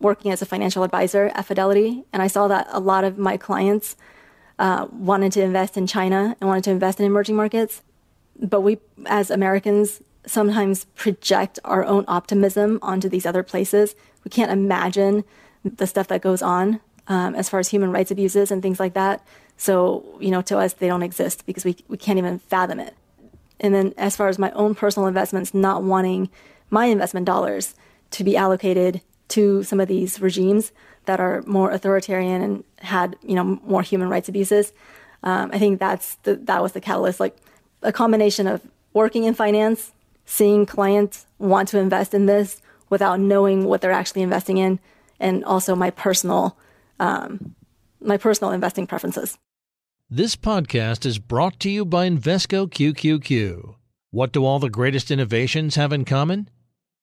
working 0.00 0.32
as 0.32 0.42
a 0.42 0.46
financial 0.46 0.82
advisor 0.82 1.30
at 1.34 1.46
Fidelity, 1.46 2.04
and 2.12 2.20
I 2.20 2.26
saw 2.26 2.48
that 2.48 2.66
a 2.70 2.80
lot 2.80 3.04
of 3.04 3.16
my 3.16 3.36
clients 3.36 3.96
uh, 4.58 4.86
wanted 4.90 5.32
to 5.32 5.42
invest 5.42 5.76
in 5.76 5.86
China 5.86 6.36
and 6.40 6.48
wanted 6.48 6.64
to 6.64 6.70
invest 6.70 6.98
in 7.00 7.06
emerging 7.06 7.36
markets, 7.36 7.82
but 8.40 8.60
we, 8.60 8.78
as 9.06 9.30
Americans, 9.30 10.02
sometimes 10.26 10.86
project 10.96 11.58
our 11.64 11.84
own 11.84 12.04
optimism 12.08 12.78
onto 12.82 13.08
these 13.08 13.26
other 13.26 13.42
places. 13.42 13.94
We 14.24 14.30
can't 14.30 14.50
imagine 14.50 15.24
the 15.64 15.86
stuff 15.86 16.08
that 16.08 16.22
goes 16.22 16.42
on 16.42 16.80
um, 17.08 17.34
as 17.34 17.48
far 17.48 17.60
as 17.60 17.68
human 17.68 17.90
rights 17.92 18.10
abuses 18.10 18.50
and 18.50 18.62
things 18.62 18.80
like 18.80 18.94
that. 18.94 19.24
So, 19.56 20.04
you 20.20 20.30
know, 20.30 20.42
to 20.42 20.58
us, 20.58 20.72
they 20.72 20.88
don't 20.88 21.02
exist 21.02 21.46
because 21.46 21.64
we, 21.64 21.76
we 21.88 21.96
can't 21.96 22.18
even 22.18 22.38
fathom 22.38 22.80
it. 22.80 22.94
And 23.60 23.74
then, 23.74 23.94
as 23.96 24.16
far 24.16 24.28
as 24.28 24.38
my 24.38 24.50
own 24.52 24.74
personal 24.74 25.06
investments, 25.06 25.54
not 25.54 25.82
wanting 25.82 26.28
my 26.70 26.86
investment 26.86 27.26
dollars 27.26 27.74
to 28.10 28.24
be 28.24 28.36
allocated 28.36 29.00
to 29.28 29.62
some 29.62 29.80
of 29.80 29.88
these 29.88 30.20
regimes 30.20 30.72
that 31.06 31.20
are 31.20 31.42
more 31.42 31.70
authoritarian 31.70 32.42
and 32.42 32.64
had, 32.78 33.16
you 33.22 33.34
know, 33.34 33.44
more 33.44 33.82
human 33.82 34.08
rights 34.08 34.28
abuses. 34.28 34.72
Um, 35.22 35.50
I 35.52 35.58
think 35.58 35.78
that's 35.78 36.16
the, 36.24 36.36
that 36.36 36.62
was 36.62 36.72
the 36.72 36.80
catalyst, 36.80 37.20
like 37.20 37.36
a 37.82 37.92
combination 37.92 38.46
of 38.46 38.60
working 38.92 39.24
in 39.24 39.34
finance, 39.34 39.92
seeing 40.26 40.66
clients 40.66 41.26
want 41.38 41.68
to 41.68 41.78
invest 41.78 42.14
in 42.14 42.26
this 42.26 42.60
without 42.90 43.20
knowing 43.20 43.64
what 43.64 43.80
they're 43.80 43.92
actually 43.92 44.22
investing 44.22 44.58
in, 44.58 44.78
and 45.20 45.44
also 45.44 45.74
my 45.74 45.90
personal 45.90 46.56
um, 47.00 47.54
my 48.00 48.16
personal 48.16 48.52
investing 48.52 48.86
preferences. 48.86 49.38
This 50.10 50.36
podcast 50.36 51.06
is 51.06 51.18
brought 51.18 51.58
to 51.60 51.70
you 51.70 51.84
by 51.84 52.08
Invesco 52.08 52.68
QQQ. 52.68 53.74
What 54.10 54.32
do 54.32 54.44
all 54.44 54.58
the 54.58 54.70
greatest 54.70 55.10
innovations 55.10 55.74
have 55.74 55.92
in 55.92 56.04
common? 56.04 56.48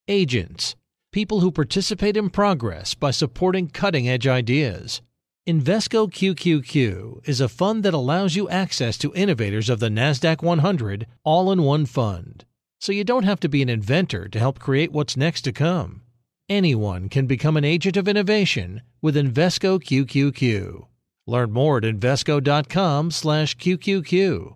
Agents, 0.07 0.75
people 1.11 1.41
who 1.41 1.51
participate 1.51 2.15
in 2.15 2.29
progress 2.29 2.93
by 2.93 3.11
supporting 3.11 3.67
cutting 3.67 4.07
edge 4.07 4.27
ideas. 4.27 5.01
Invesco 5.47 6.09
QQQ 6.09 7.27
is 7.27 7.41
a 7.41 7.49
fund 7.49 7.83
that 7.83 7.95
allows 7.95 8.35
you 8.35 8.47
access 8.47 8.97
to 8.99 9.13
innovators 9.15 9.69
of 9.69 9.79
the 9.79 9.89
NASDAQ 9.89 10.43
100 10.43 11.07
all 11.23 11.51
in 11.51 11.63
one 11.63 11.87
fund. 11.87 12.45
So 12.79 12.91
you 12.91 13.03
don't 13.03 13.23
have 13.23 13.39
to 13.41 13.49
be 13.49 13.61
an 13.63 13.69
inventor 13.69 14.27
to 14.27 14.39
help 14.39 14.59
create 14.59 14.91
what's 14.91 15.17
next 15.17 15.41
to 15.41 15.51
come. 15.51 16.03
Anyone 16.51 17.07
can 17.07 17.27
become 17.27 17.55
an 17.55 17.63
agent 17.63 17.95
of 17.95 18.09
innovation 18.09 18.81
with 19.01 19.15
Invesco 19.15 19.79
QQQ. 19.79 20.85
Learn 21.25 21.53
more 21.53 21.77
at 21.77 21.83
Invesco.com/QQQ. 21.83 24.55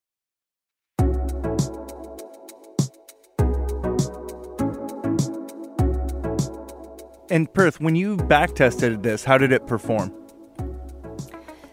And 7.31 7.51
Perth, 7.53 7.79
when 7.79 7.95
you 7.95 8.17
back 8.17 8.55
tested 8.55 9.03
this, 9.03 9.23
how 9.23 9.37
did 9.37 9.53
it 9.53 9.65
perform? 9.65 10.13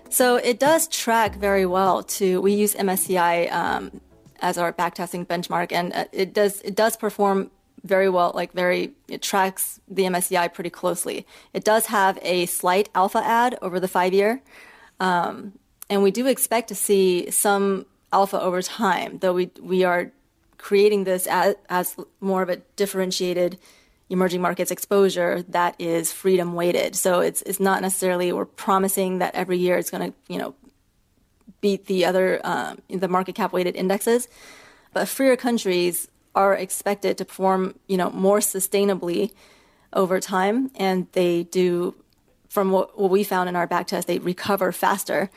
So 0.08 0.36
it 0.36 0.60
does 0.60 0.86
track 0.86 1.34
very 1.34 1.66
well 1.66 2.04
to, 2.04 2.40
we 2.40 2.54
use 2.54 2.76
MSCI 2.76 3.52
um, 3.52 4.00
as 4.38 4.56
our 4.56 4.72
backtesting 4.72 5.26
benchmark 5.26 5.72
and 5.72 5.92
uh, 5.92 6.04
it 6.12 6.32
does, 6.32 6.60
it 6.62 6.76
does 6.76 6.96
perform 6.96 7.50
very 7.82 8.08
well, 8.08 8.30
like 8.36 8.52
very, 8.52 8.92
it 9.08 9.20
tracks 9.20 9.80
the 9.88 10.04
MSCI 10.04 10.54
pretty 10.54 10.70
closely. 10.70 11.26
It 11.52 11.64
does 11.64 11.86
have 11.86 12.20
a 12.22 12.46
slight 12.46 12.88
alpha 12.94 13.18
add 13.18 13.58
over 13.60 13.80
the 13.80 13.88
five 13.88 14.14
year. 14.14 14.40
Um, 15.00 15.58
and 15.90 16.04
we 16.04 16.12
do 16.12 16.28
expect 16.28 16.68
to 16.68 16.76
see 16.76 17.32
some 17.32 17.84
alpha 18.12 18.40
over 18.40 18.62
time, 18.62 19.18
though 19.18 19.32
we, 19.32 19.50
we 19.60 19.82
are 19.82 20.12
creating 20.56 21.02
this 21.02 21.26
as, 21.26 21.56
as 21.68 21.96
more 22.20 22.42
of 22.42 22.48
a 22.48 22.58
differentiated 22.76 23.58
emerging 24.10 24.40
markets 24.40 24.70
exposure 24.70 25.42
that 25.48 25.74
is 25.78 26.12
freedom 26.12 26.54
weighted. 26.54 26.96
So 26.96 27.20
it's 27.20 27.42
it's 27.42 27.60
not 27.60 27.82
necessarily 27.82 28.32
we're 28.32 28.44
promising 28.44 29.18
that 29.18 29.34
every 29.34 29.58
year 29.58 29.76
it's 29.76 29.90
going 29.90 30.12
to 30.12 30.18
you 30.32 30.38
know 30.38 30.54
beat 31.60 31.86
the 31.86 32.04
other 32.04 32.40
um, 32.44 32.78
the 32.88 33.08
market 33.08 33.34
cap 33.34 33.52
weighted 33.52 33.76
indexes, 33.76 34.28
but 34.92 35.08
freer 35.08 35.36
countries 35.36 36.08
are 36.34 36.54
expected 36.54 37.18
to 37.18 37.24
perform 37.24 37.78
you 37.86 37.96
know 37.96 38.10
more 38.10 38.38
sustainably 38.38 39.32
over 39.92 40.20
time, 40.20 40.70
and 40.76 41.06
they 41.12 41.44
do. 41.44 41.94
From 42.48 42.70
what, 42.70 42.98
what 42.98 43.10
we 43.10 43.24
found 43.24 43.50
in 43.50 43.56
our 43.56 43.66
back 43.66 43.88
test, 43.88 44.08
they 44.08 44.18
recover 44.18 44.72
faster 44.72 45.28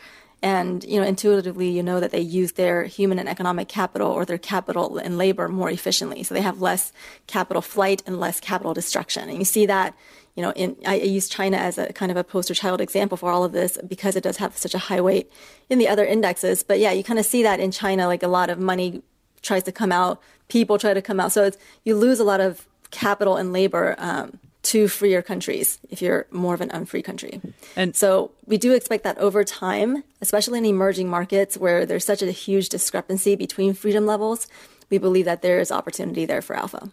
and 0.42 0.84
you 0.84 1.00
know 1.00 1.06
intuitively 1.06 1.70
you 1.70 1.84
know 1.84 2.00
that 2.00 2.12
they 2.12 2.20
use 2.20 2.54
their 2.54 2.84
human 2.84 3.20
and 3.20 3.30
economic 3.30 3.68
capital 3.68 4.12
or 4.12 4.26
their 4.26 4.38
capital 4.38 4.98
and 4.98 5.18
labor 5.18 5.48
more 5.48 5.70
efficiently. 5.70 6.24
So 6.24 6.34
they 6.34 6.42
have 6.42 6.62
less 6.62 6.92
capital 7.28 7.62
flight 7.62 8.02
and 8.06 8.20
less 8.20 8.40
capital 8.40 8.74
destruction. 8.74 9.30
And 9.30 9.38
you 9.38 9.46
see 9.46 9.66
that 9.68 9.96
you 10.36 10.42
know 10.42 10.52
in 10.52 10.76
i 10.86 10.96
use 10.96 11.28
china 11.28 11.58
as 11.58 11.78
a 11.78 11.92
kind 11.94 12.12
of 12.12 12.18
a 12.18 12.24
poster 12.24 12.54
child 12.54 12.82
example 12.82 13.18
for 13.18 13.30
all 13.30 13.44
of 13.44 13.52
this 13.52 13.78
because 13.88 14.16
it 14.16 14.24
does 14.24 14.38
have 14.38 14.58
such 14.58 14.74
a 14.74 14.78
high 14.78 15.02
weight 15.02 15.32
in 15.70 15.78
the 15.78 15.88
other 15.88 16.06
indexes. 16.06 16.64
But 16.64 16.80
yeah 16.80 16.92
you 16.92 17.04
kind 17.04 17.20
of 17.20 17.26
see 17.26 17.44
that 17.44 17.60
in 17.60 17.72
china 17.72 18.08
like 18.08 18.24
a 18.24 18.28
lot 18.28 18.50
of 18.50 18.58
money 18.58 19.04
tries 19.42 19.64
to 19.64 19.72
come 19.72 19.92
out. 19.92 20.22
People 20.48 20.78
try 20.78 20.94
to 20.94 21.02
come 21.02 21.20
out. 21.20 21.32
So 21.32 21.44
it's 21.44 21.58
you 21.84 21.96
lose 21.96 22.20
a 22.20 22.24
lot 22.24 22.42
of 22.42 22.68
capital 22.92 23.38
and 23.38 23.54
labor 23.54 23.96
um, 23.98 24.40
to 24.64 24.88
freer 24.88 25.22
countries 25.22 25.80
if 25.90 26.02
you're 26.02 26.28
more 26.32 26.54
of 26.54 26.62
an 26.62 26.70
unfree 26.70 27.02
country. 27.02 27.42
And 27.76 27.96
so 27.96 28.32
we 28.46 28.58
do 28.58 28.74
expect 28.74 29.04
that 29.04 29.18
over 29.18 29.44
time, 29.44 30.04
especially 30.22 30.60
in 30.60 30.66
emerging 30.66 31.10
markets 31.10 31.58
where 31.58 31.86
there's 31.86 32.06
such 32.06 32.22
a 32.22 32.32
huge 32.32 32.70
discrepancy 32.70 33.36
between 33.36 33.74
freedom 33.74 34.06
levels, 34.06 34.48
we 34.90 34.98
believe 34.98 35.26
that 35.26 35.42
there 35.42 35.60
is 35.60 35.72
opportunity 35.72 36.26
there 36.26 36.42
for 36.42 36.56
alpha. 36.56 36.90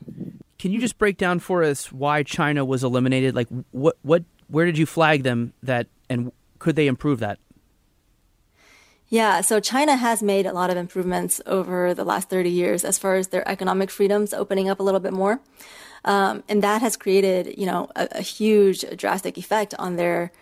Can 0.59 0.73
you 0.73 0.81
just 0.81 0.99
break 0.99 1.19
down 1.19 1.39
for 1.41 1.63
us 1.63 1.93
why 1.93 2.23
China 2.23 2.65
was 2.65 2.83
eliminated? 2.83 3.35
Like 3.35 3.49
what 3.71 3.97
what 4.03 4.25
where 4.49 4.65
did 4.65 4.79
you 4.79 4.87
flag 4.87 5.23
them 5.23 5.53
that 5.63 5.87
and 6.09 6.33
could 6.59 6.75
they 6.75 6.87
improve 6.87 7.21
that? 7.21 7.39
Yeah, 9.11 9.41
so 9.41 9.59
China 9.59 9.97
has 9.97 10.23
made 10.23 10.45
a 10.45 10.53
lot 10.53 10.69
of 10.69 10.77
improvements 10.77 11.41
over 11.47 11.95
the 11.95 12.05
last 12.05 12.29
30 12.29 12.51
years 12.51 12.85
as 12.85 12.99
far 12.99 13.17
as 13.17 13.29
their 13.29 13.47
economic 13.49 13.91
freedoms 13.91 14.35
opening 14.35 14.69
up 14.69 14.81
a 14.81 14.83
little 14.83 15.01
bit 15.01 15.15
more. 15.15 15.41
Um, 16.05 16.43
and 16.49 16.63
that 16.63 16.83
has 16.83 16.97
created, 16.97 17.59
you 17.59 17.67
know, 17.67 17.91
a, 17.97 18.09
a 18.13 18.23
huge, 18.23 18.85
drastic 18.97 19.37
effect 19.37 19.75
on 19.79 19.97
their 19.97 20.33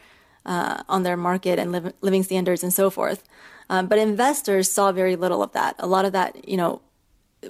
uh, 0.45 0.83
on 0.89 1.03
their 1.03 1.17
market 1.17 1.59
and 1.59 1.73
li- 1.73 1.93
living 2.01 2.23
standards 2.23 2.63
and 2.63 2.73
so 2.73 2.89
forth. 2.89 3.25
Um, 3.69 3.89
but 3.89 3.99
investors 3.99 4.71
saw 4.71 4.93
very 4.93 5.17
little 5.17 5.43
of 5.43 5.53
that. 5.53 5.75
A 5.79 5.87
lot 5.87 6.05
of 6.05 6.13
that, 6.13 6.49
you 6.49 6.57
know, 6.57 6.81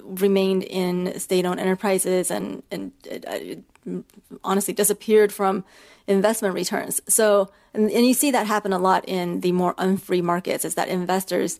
remained 0.01 0.63
in 0.63 1.17
state-owned 1.19 1.59
enterprises 1.59 2.31
and 2.31 2.63
and 2.71 2.91
uh, 3.27 4.01
honestly 4.43 4.73
disappeared 4.73 5.31
from 5.31 5.63
investment 6.07 6.53
returns. 6.53 7.01
So, 7.07 7.49
and, 7.73 7.89
and, 7.91 8.05
you 8.05 8.13
see 8.13 8.31
that 8.31 8.47
happen 8.47 8.73
a 8.73 8.79
lot 8.79 9.07
in 9.07 9.41
the 9.41 9.51
more 9.51 9.73
unfree 9.77 10.21
markets. 10.21 10.65
Is 10.65 10.75
that 10.75 10.87
investors 10.87 11.59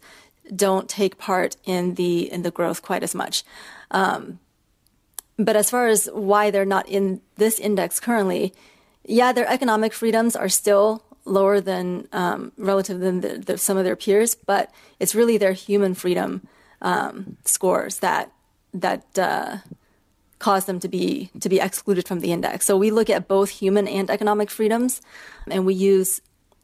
don't 0.56 0.89
take 0.89 1.18
part 1.18 1.58
in 1.63 1.96
the 1.96 2.32
in 2.32 2.42
the 2.42 2.51
growth 2.51 2.82
quite 2.82 3.04
as 3.04 3.13
much. 3.13 3.44
Um, 3.92 4.39
but 5.38 5.56
as 5.56 5.70
far 5.70 5.88
as 5.88 6.10
why 6.13 6.51
they're 6.51 6.65
not 6.65 6.88
in 6.88 7.22
this 7.36 7.60
index 7.60 8.00
currently, 8.00 8.53
yeah, 9.03 9.32
their 9.32 9.48
economic 9.48 9.94
freedoms 9.94 10.36
are 10.36 10.50
still 10.50 11.03
lower 11.25 11.60
than 11.62 12.08
um, 12.13 12.51
relative 12.58 13.00
than 13.00 13.22
the, 13.22 13.38
the, 13.38 13.58
some 13.58 13.77
of 13.77 13.84
their 13.84 13.96
peers, 13.96 14.36
but 14.36 14.72
it's 15.00 15.13
really 15.13 15.38
their 15.38 15.53
human 15.53 15.94
freedom 15.94 16.48
um, 16.82 17.38
scores 17.46 18.00
that 18.00 18.32
that 18.74 19.17
uh, 19.17 19.58
cause 20.39 20.65
them 20.65 20.79
to 20.79 20.88
be 20.88 21.29
to 21.39 21.50
be 21.50 21.60
excluded 21.60 22.08
from 22.08 22.20
the 22.20 22.32
index. 22.32 22.65
So 22.65 22.77
we 22.77 22.91
look 22.91 23.10
at 23.10 23.27
both 23.27 23.50
human 23.50 23.88
and 23.88 24.10
economic 24.10 24.50
freedoms, 24.50 25.01
and 25.50 25.65
we 25.65 25.74
use 25.74 26.22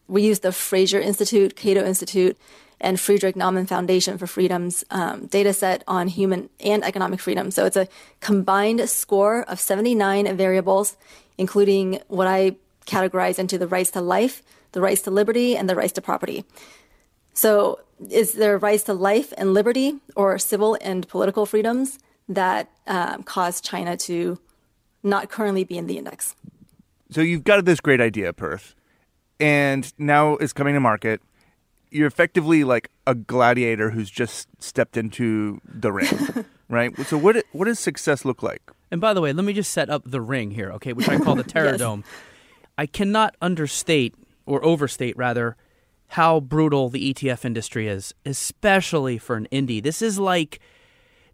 we 0.07 0.23
use 0.23 0.39
the 0.39 0.51
Fraser 0.51 0.99
Institute, 0.99 1.55
Cato 1.55 1.85
Institute, 1.85 2.37
and 2.79 2.99
Friedrich 2.99 3.35
Naumann 3.35 3.67
Foundation 3.67 4.17
for 4.17 4.27
Freedom's 4.27 4.83
um, 4.91 5.27
data 5.27 5.53
set 5.53 5.83
on 5.87 6.07
human 6.07 6.49
and 6.59 6.83
economic 6.83 7.19
freedom. 7.19 7.49
So 7.49 7.65
it's 7.65 7.77
a 7.77 7.87
combined 8.19 8.87
score 8.89 9.43
of 9.43 9.59
79 9.59 10.35
variables, 10.35 10.97
including 11.37 12.01
what 12.07 12.27
I 12.27 12.57
categorize 12.85 13.39
into 13.39 13.57
the 13.57 13.67
rights 13.67 13.91
to 13.91 14.01
life, 14.01 14.43
the 14.73 14.81
rights 14.81 15.01
to 15.03 15.11
liberty, 15.11 15.55
and 15.55 15.69
the 15.69 15.75
rights 15.75 15.93
to 15.93 16.01
property. 16.01 16.43
So 17.33 17.79
is 18.09 18.33
there 18.33 18.57
rights 18.57 18.83
to 18.83 18.93
life 18.93 19.33
and 19.37 19.53
liberty 19.53 19.99
or 20.15 20.37
civil 20.37 20.77
and 20.81 21.07
political 21.07 21.45
freedoms 21.45 21.99
that 22.27 22.69
um, 22.87 23.23
cause 23.23 23.61
China 23.61 23.97
to 23.97 24.39
not 25.03 25.29
currently 25.29 25.63
be 25.63 25.77
in 25.77 25.87
the 25.87 25.97
index? 25.97 26.35
So 27.11 27.21
you've 27.21 27.43
got 27.43 27.63
this 27.65 27.79
great 27.79 28.01
idea, 28.01 28.33
Perth, 28.33 28.75
and 29.43 29.93
now 29.97 30.33
it's 30.37 30.53
coming 30.53 30.73
to 30.73 30.79
market 30.79 31.21
you're 31.93 32.07
effectively 32.07 32.63
like 32.63 32.89
a 33.05 33.13
gladiator 33.13 33.91
who's 33.91 34.09
just 34.09 34.47
stepped 34.59 34.97
into 34.97 35.61
the 35.63 35.91
ring, 35.91 36.09
right? 36.69 36.97
So 37.05 37.17
what 37.17 37.45
what 37.51 37.65
does 37.65 37.79
success 37.79 38.25
look 38.25 38.41
like? 38.41 38.61
And 38.91 38.99
by 38.99 39.13
the 39.13 39.21
way, 39.21 39.31
let 39.31 39.45
me 39.45 39.53
just 39.53 39.71
set 39.71 39.89
up 39.89 40.01
the 40.05 40.19
ring 40.19 40.51
here, 40.51 40.71
okay, 40.73 40.93
which 40.93 41.07
I 41.07 41.19
call 41.19 41.35
the 41.35 41.43
Terror 41.43 41.71
yes. 41.71 41.79
Dome. 41.79 42.03
I 42.77 42.87
cannot 42.87 43.35
understate 43.41 44.15
or 44.45 44.63
overstate 44.65 45.15
rather 45.15 45.55
how 46.07 46.39
brutal 46.39 46.89
the 46.89 47.13
ETF 47.13 47.45
industry 47.45 47.87
is, 47.87 48.13
especially 48.25 49.17
for 49.17 49.35
an 49.35 49.47
indie. 49.51 49.81
This 49.81 50.01
is 50.01 50.17
like 50.17 50.59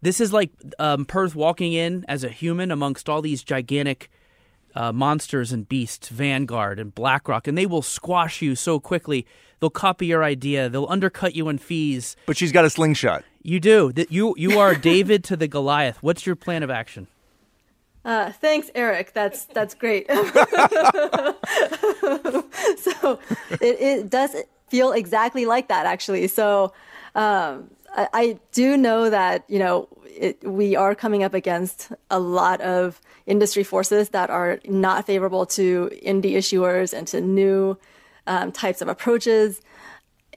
this 0.01 0.19
is 0.19 0.33
like 0.33 0.51
um, 0.77 1.05
Perth 1.05 1.35
walking 1.35 1.71
in 1.71 2.05
as 2.09 2.25
a 2.25 2.29
human 2.29 2.69
amongst 2.69 3.07
all 3.07 3.21
these 3.21 3.43
gigantic 3.43 4.09
uh, 4.75 4.91
monsters 4.91 5.51
and 5.51 5.67
beasts, 5.67 6.09
Vanguard 6.09 6.79
and 6.79 6.93
BlackRock, 6.93 7.47
and 7.47 7.57
they 7.57 7.65
will 7.65 7.81
squash 7.81 8.41
you 8.41 8.55
so 8.55 8.79
quickly. 8.79 9.25
They'll 9.59 9.69
copy 9.69 10.05
your 10.07 10.23
idea. 10.23 10.69
They'll 10.69 10.87
undercut 10.89 11.35
you 11.35 11.49
in 11.49 11.57
fees. 11.57 12.15
But 12.25 12.37
she's 12.37 12.51
got 12.51 12.65
a 12.65 12.69
slingshot. 12.69 13.23
You 13.41 13.59
do. 13.59 13.91
That 13.93 14.11
you 14.11 14.35
you 14.37 14.59
are 14.59 14.75
David 14.75 15.23
to 15.25 15.37
the 15.37 15.47
Goliath. 15.47 16.01
What's 16.01 16.25
your 16.25 16.35
plan 16.35 16.63
of 16.63 16.69
action? 16.69 17.07
Uh, 18.05 18.31
thanks, 18.31 18.71
Eric. 18.75 19.13
That's 19.13 19.45
that's 19.45 19.73
great. 19.73 20.07
so 20.11 20.15
it, 23.61 23.81
it 23.81 24.09
does 24.09 24.35
feel 24.69 24.93
exactly 24.93 25.45
like 25.45 25.67
that, 25.67 25.85
actually. 25.85 26.27
So 26.27 26.73
um, 27.15 27.69
I, 27.95 28.07
I, 28.13 28.39
do 28.51 28.77
know 28.77 29.09
that 29.09 29.43
you 29.47 29.59
know 29.59 29.89
it, 30.09 30.43
we 30.43 30.75
are 30.75 30.95
coming 30.95 31.23
up 31.23 31.33
against 31.33 31.91
a 32.09 32.19
lot 32.19 32.61
of 32.61 33.01
industry 33.25 33.63
forces 33.63 34.09
that 34.09 34.29
are 34.29 34.59
not 34.65 35.05
favorable 35.05 35.45
to 35.45 35.89
indie 36.03 36.33
issuers 36.33 36.93
and 36.93 37.07
to 37.07 37.21
new 37.21 37.77
um, 38.27 38.51
types 38.51 38.81
of 38.81 38.87
approaches. 38.87 39.61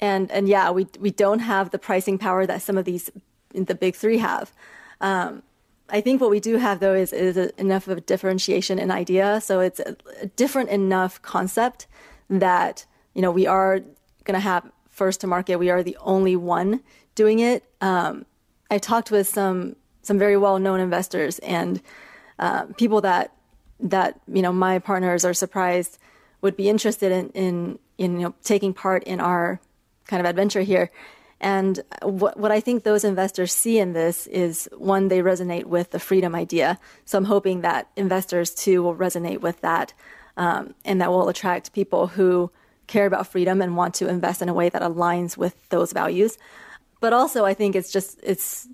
And 0.00 0.30
and 0.30 0.48
yeah, 0.48 0.70
we 0.70 0.86
we 0.98 1.10
don't 1.10 1.40
have 1.40 1.70
the 1.70 1.78
pricing 1.78 2.18
power 2.18 2.46
that 2.46 2.62
some 2.62 2.76
of 2.76 2.84
these 2.84 3.10
the 3.54 3.74
big 3.74 3.94
three 3.94 4.18
have. 4.18 4.52
Um, 5.00 5.42
I 5.88 6.00
think 6.00 6.20
what 6.20 6.30
we 6.30 6.40
do 6.40 6.56
have 6.56 6.80
though 6.80 6.94
is 6.94 7.12
is 7.12 7.36
enough 7.36 7.86
of 7.88 7.98
a 7.98 8.00
differentiation 8.00 8.78
in 8.78 8.90
idea, 8.90 9.40
so 9.40 9.60
it's 9.60 9.80
a, 9.80 9.96
a 10.20 10.26
different 10.26 10.70
enough 10.70 11.20
concept 11.22 11.86
that 12.28 12.86
you 13.14 13.22
know 13.22 13.30
we 13.30 13.46
are 13.46 13.80
going 14.24 14.34
to 14.34 14.40
have 14.40 14.70
first 14.88 15.20
to 15.20 15.26
market. 15.26 15.56
We 15.56 15.70
are 15.70 15.82
the 15.82 15.96
only 16.00 16.36
one 16.36 16.80
doing 17.14 17.40
it. 17.40 17.64
Um, 17.80 18.26
I 18.72 18.78
talked 18.78 19.10
with 19.10 19.28
some 19.28 19.76
some 20.00 20.18
very 20.18 20.38
well 20.38 20.58
known 20.58 20.80
investors, 20.80 21.38
and 21.40 21.82
um, 22.38 22.72
people 22.74 23.02
that 23.02 23.36
that 23.80 24.18
you 24.26 24.40
know 24.40 24.52
my 24.52 24.78
partners 24.78 25.26
are 25.26 25.34
surprised 25.34 25.98
would 26.40 26.56
be 26.56 26.70
interested 26.70 27.12
in 27.12 27.28
in, 27.30 27.78
in 27.98 28.12
you 28.18 28.22
know 28.26 28.34
taking 28.42 28.72
part 28.72 29.04
in 29.04 29.20
our 29.20 29.60
kind 30.06 30.20
of 30.20 30.26
adventure 30.26 30.62
here. 30.62 30.90
And 31.38 31.80
what, 32.02 32.38
what 32.38 32.52
I 32.52 32.60
think 32.60 32.84
those 32.84 33.04
investors 33.04 33.52
see 33.52 33.78
in 33.78 33.92
this 33.92 34.26
is 34.28 34.68
one, 34.78 35.08
they 35.08 35.18
resonate 35.18 35.64
with 35.64 35.90
the 35.90 35.98
freedom 35.98 36.34
idea. 36.34 36.78
So 37.04 37.18
I'm 37.18 37.24
hoping 37.24 37.62
that 37.62 37.88
investors 37.96 38.54
too 38.54 38.82
will 38.82 38.94
resonate 38.94 39.40
with 39.40 39.60
that 39.60 39.92
um, 40.36 40.74
and 40.84 41.00
that 41.00 41.10
will 41.10 41.28
attract 41.28 41.72
people 41.72 42.06
who 42.06 42.50
care 42.86 43.06
about 43.06 43.26
freedom 43.26 43.60
and 43.60 43.76
want 43.76 43.94
to 43.96 44.08
invest 44.08 44.40
in 44.40 44.48
a 44.48 44.54
way 44.54 44.68
that 44.68 44.82
aligns 44.82 45.36
with 45.36 45.68
those 45.70 45.92
values. 45.92 46.38
But 47.02 47.12
also, 47.12 47.44
I 47.44 47.52
think 47.52 47.74
it's 47.74 47.90
just, 47.90 48.20
it's 48.22 48.68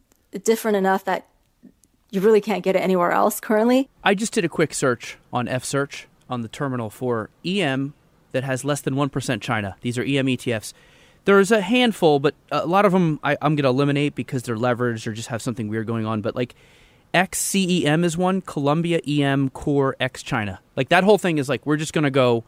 different 0.44 0.76
enough 0.76 1.02
that 1.06 1.26
you 2.10 2.20
really 2.20 2.42
can't 2.42 2.62
get 2.62 2.76
it 2.76 2.80
anywhere 2.80 3.10
else 3.10 3.40
currently. 3.40 3.88
I 4.04 4.14
just 4.14 4.34
did 4.34 4.44
a 4.44 4.50
quick 4.50 4.74
search 4.74 5.16
on 5.32 5.48
F 5.48 5.64
search 5.64 6.08
on 6.28 6.42
the 6.42 6.48
terminal 6.48 6.90
for 6.90 7.30
EM 7.42 7.94
that 8.32 8.44
has 8.44 8.66
less 8.66 8.82
than 8.82 8.96
1% 8.96 9.40
China. 9.40 9.76
These 9.80 9.96
are 9.96 10.02
EM 10.02 10.26
ETFs. 10.26 10.74
There's 11.24 11.50
a 11.50 11.62
handful, 11.62 12.18
but 12.20 12.34
a 12.52 12.66
lot 12.66 12.84
of 12.84 12.92
them 12.92 13.18
I, 13.24 13.32
am 13.40 13.56
going 13.56 13.62
to 13.62 13.70
eliminate 13.70 14.14
because 14.14 14.42
they're 14.42 14.56
leveraged 14.56 15.06
or 15.06 15.14
just 15.14 15.28
have 15.28 15.40
something 15.40 15.68
weird 15.68 15.86
going 15.86 16.04
on. 16.04 16.20
But 16.20 16.36
like 16.36 16.54
XCEM 17.14 18.04
is 18.04 18.18
one, 18.18 18.42
Columbia 18.42 19.00
EM 19.08 19.48
Core 19.48 19.96
ex-China. 19.98 20.60
Like 20.76 20.90
that 20.90 21.02
whole 21.02 21.16
thing 21.16 21.38
is 21.38 21.48
like 21.48 21.64
we're 21.64 21.78
just 21.78 21.94
going 21.94 22.04
to 22.04 22.10
go 22.10 22.44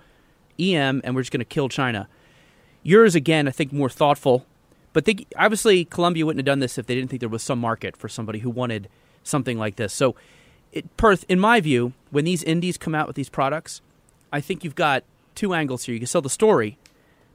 EM 0.58 1.00
and 1.04 1.14
we're 1.14 1.22
just 1.22 1.32
going 1.32 1.40
to 1.40 1.46
kill 1.46 1.70
China. 1.70 2.06
Yours 2.82 3.14
again, 3.14 3.49
I 3.49 3.50
think 3.50 3.72
more 3.72 3.88
thoughtful, 3.88 4.44
but 4.92 5.04
they, 5.04 5.26
obviously 5.37 5.85
Columbia 5.85 6.26
wouldn't 6.26 6.40
have 6.40 6.52
done 6.52 6.61
this 6.61 6.78
if 6.78 6.87
they 6.87 6.94
didn't 6.94 7.11
think 7.11 7.20
there 7.20 7.28
was 7.28 7.42
some 7.42 7.59
market 7.59 7.97
for 7.97 8.09
somebody 8.09 8.40
who 8.40 8.50
wanted 8.50 8.88
something 9.23 9.59
like 9.59 9.76
this. 9.76 9.92
So, 9.92 10.14
it, 10.73 10.97
Perth, 10.97 11.25
in 11.28 11.40
my 11.40 11.61
view, 11.61 11.92
when 12.11 12.25
these 12.25 12.42
indies 12.44 12.78
come 12.78 12.94
out 12.94 13.06
with 13.06 13.16
these 13.16 13.28
products, 13.28 13.82
I 14.32 14.40
think 14.40 14.62
you've 14.62 14.76
got 14.76 15.04
two 15.35 15.52
angles 15.52 15.85
here. 15.85 15.94
You 15.94 16.00
can 16.00 16.06
sell 16.06 16.23
the 16.23 16.30
story, 16.30 16.78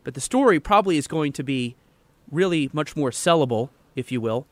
but 0.03 0.13
the 0.13 0.21
story 0.21 0.59
probably 0.59 0.97
is 0.97 1.07
going 1.07 1.33
to 1.33 1.43
be 1.43 1.75
really 2.31 2.69
much 2.71 2.95
more 2.95 3.11
sellable, 3.11 3.69
if 3.95 4.11
you 4.11 4.21
will, 4.21 4.47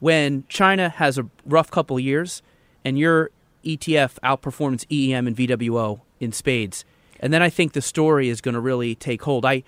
when 0.00 0.44
China 0.48 0.88
has 0.88 1.18
a 1.18 1.28
rough 1.44 1.70
couple 1.70 2.00
years 2.00 2.42
and 2.84 2.98
your 2.98 3.30
ETF 3.64 4.18
outperforms 4.24 4.86
EEM 4.90 5.26
and 5.26 5.36
VWO 5.36 6.00
in 6.20 6.32
spades. 6.32 6.84
And 7.20 7.32
then 7.32 7.42
I 7.42 7.50
think 7.50 7.72
the 7.72 7.82
story 7.82 8.28
is 8.28 8.40
going 8.40 8.54
to 8.54 8.60
really 8.60 8.94
take 8.94 9.22
hold. 9.22 9.44
I 9.44 9.62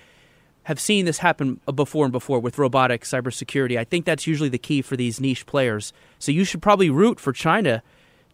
have 0.65 0.81
seen 0.81 1.05
this 1.05 1.19
happen 1.19 1.61
before 1.75 2.05
and 2.07 2.13
before 2.13 2.41
with 2.41 2.59
robotics, 2.59 3.11
cybersecurity. 3.11 3.79
I 3.79 3.85
think 3.85 4.05
that's 4.05 4.27
usually 4.27 4.49
the 4.49 4.59
key 4.59 4.83
for 4.83 4.97
these 4.97 5.21
niche 5.21 5.47
players. 5.47 5.93
So 6.19 6.33
you 6.33 6.45
should 6.45 6.63
probably 6.63 6.91
root 6.91 7.21
for 7.21 7.33
China 7.33 7.83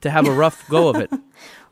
to 0.00 0.10
have 0.10 0.26
a 0.26 0.32
rough 0.32 0.66
go 0.68 0.88
of 0.88 0.96
it. 0.96 1.10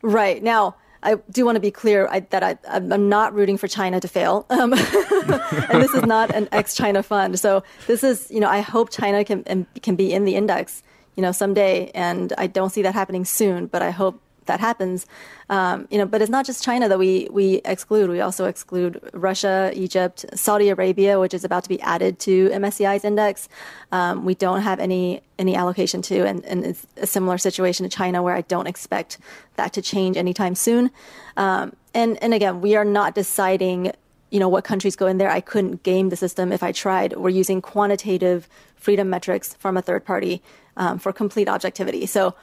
Right. 0.01 0.41
Now, 0.41 0.75
I 1.03 1.15
do 1.29 1.45
want 1.45 1.57
to 1.57 1.59
be 1.59 1.71
clear 1.71 2.07
I, 2.07 2.21
that 2.21 2.41
I, 2.41 2.57
am 2.67 3.09
not 3.09 3.33
rooting 3.33 3.57
for 3.57 3.67
China 3.67 3.99
to 3.99 4.07
fail. 4.07 4.45
Um, 4.49 4.71
and 4.73 5.83
this 5.83 5.93
is 5.93 6.03
not 6.03 6.33
an 6.33 6.47
ex-China 6.53 7.03
fund. 7.03 7.37
So 7.37 7.63
this 7.87 8.01
is, 8.01 8.31
you 8.31 8.39
know, 8.39 8.47
I 8.47 8.61
hope 8.61 8.91
China 8.91 9.25
can 9.25 9.67
can 9.81 9.95
be 9.95 10.13
in 10.13 10.23
the 10.23 10.35
index, 10.35 10.83
you 11.15 11.21
know, 11.21 11.33
someday. 11.33 11.91
And 11.93 12.31
I 12.37 12.47
don't 12.47 12.69
see 12.69 12.81
that 12.81 12.93
happening 12.93 13.25
soon, 13.25 13.67
but 13.67 13.81
I 13.81 13.91
hope 13.91 14.21
that 14.49 14.59
happens. 14.59 15.05
Um, 15.49 15.87
you 15.89 15.97
know, 15.97 16.05
but 16.05 16.21
it's 16.21 16.29
not 16.29 16.45
just 16.45 16.63
China 16.63 16.89
that 16.89 16.99
we 16.99 17.29
we 17.31 17.61
exclude. 17.63 18.09
We 18.09 18.19
also 18.19 18.45
exclude 18.45 18.99
Russia, 19.13 19.71
Egypt, 19.73 20.25
Saudi 20.35 20.69
Arabia, 20.69 21.19
which 21.19 21.33
is 21.33 21.43
about 21.45 21.63
to 21.63 21.69
be 21.69 21.79
added 21.81 22.19
to 22.19 22.49
MSCI's 22.49 23.05
index. 23.05 23.47
Um, 23.91 24.25
we 24.25 24.35
don't 24.35 24.61
have 24.61 24.79
any 24.79 25.21
any 25.37 25.55
allocation 25.55 26.01
to, 26.03 26.25
and, 26.25 26.43
and 26.45 26.65
it's 26.65 26.85
a 26.97 27.07
similar 27.07 27.37
situation 27.37 27.87
to 27.87 27.95
China, 27.95 28.21
where 28.21 28.35
I 28.35 28.41
don't 28.41 28.67
expect 28.67 29.17
that 29.55 29.71
to 29.73 29.81
change 29.81 30.17
anytime 30.17 30.55
soon. 30.55 30.91
Um, 31.37 31.75
and 31.93 32.21
and 32.21 32.33
again, 32.33 32.61
we 32.61 32.75
are 32.75 32.85
not 32.85 33.15
deciding 33.15 33.93
you 34.31 34.39
know 34.39 34.49
what 34.49 34.63
countries 34.63 34.95
go 34.95 35.07
in 35.07 35.17
there. 35.17 35.29
I 35.29 35.41
couldn't 35.41 35.83
game 35.83 36.09
the 36.09 36.15
system 36.15 36.51
if 36.51 36.63
I 36.63 36.71
tried. 36.71 37.13
We're 37.13 37.29
using 37.29 37.61
quantitative 37.61 38.49
freedom 38.75 39.09
metrics 39.09 39.53
from 39.55 39.77
a 39.77 39.81
third 39.81 40.05
party 40.05 40.41
um, 40.77 40.97
for 40.97 41.11
complete 41.11 41.47
objectivity. 41.47 42.05
So 42.05 42.33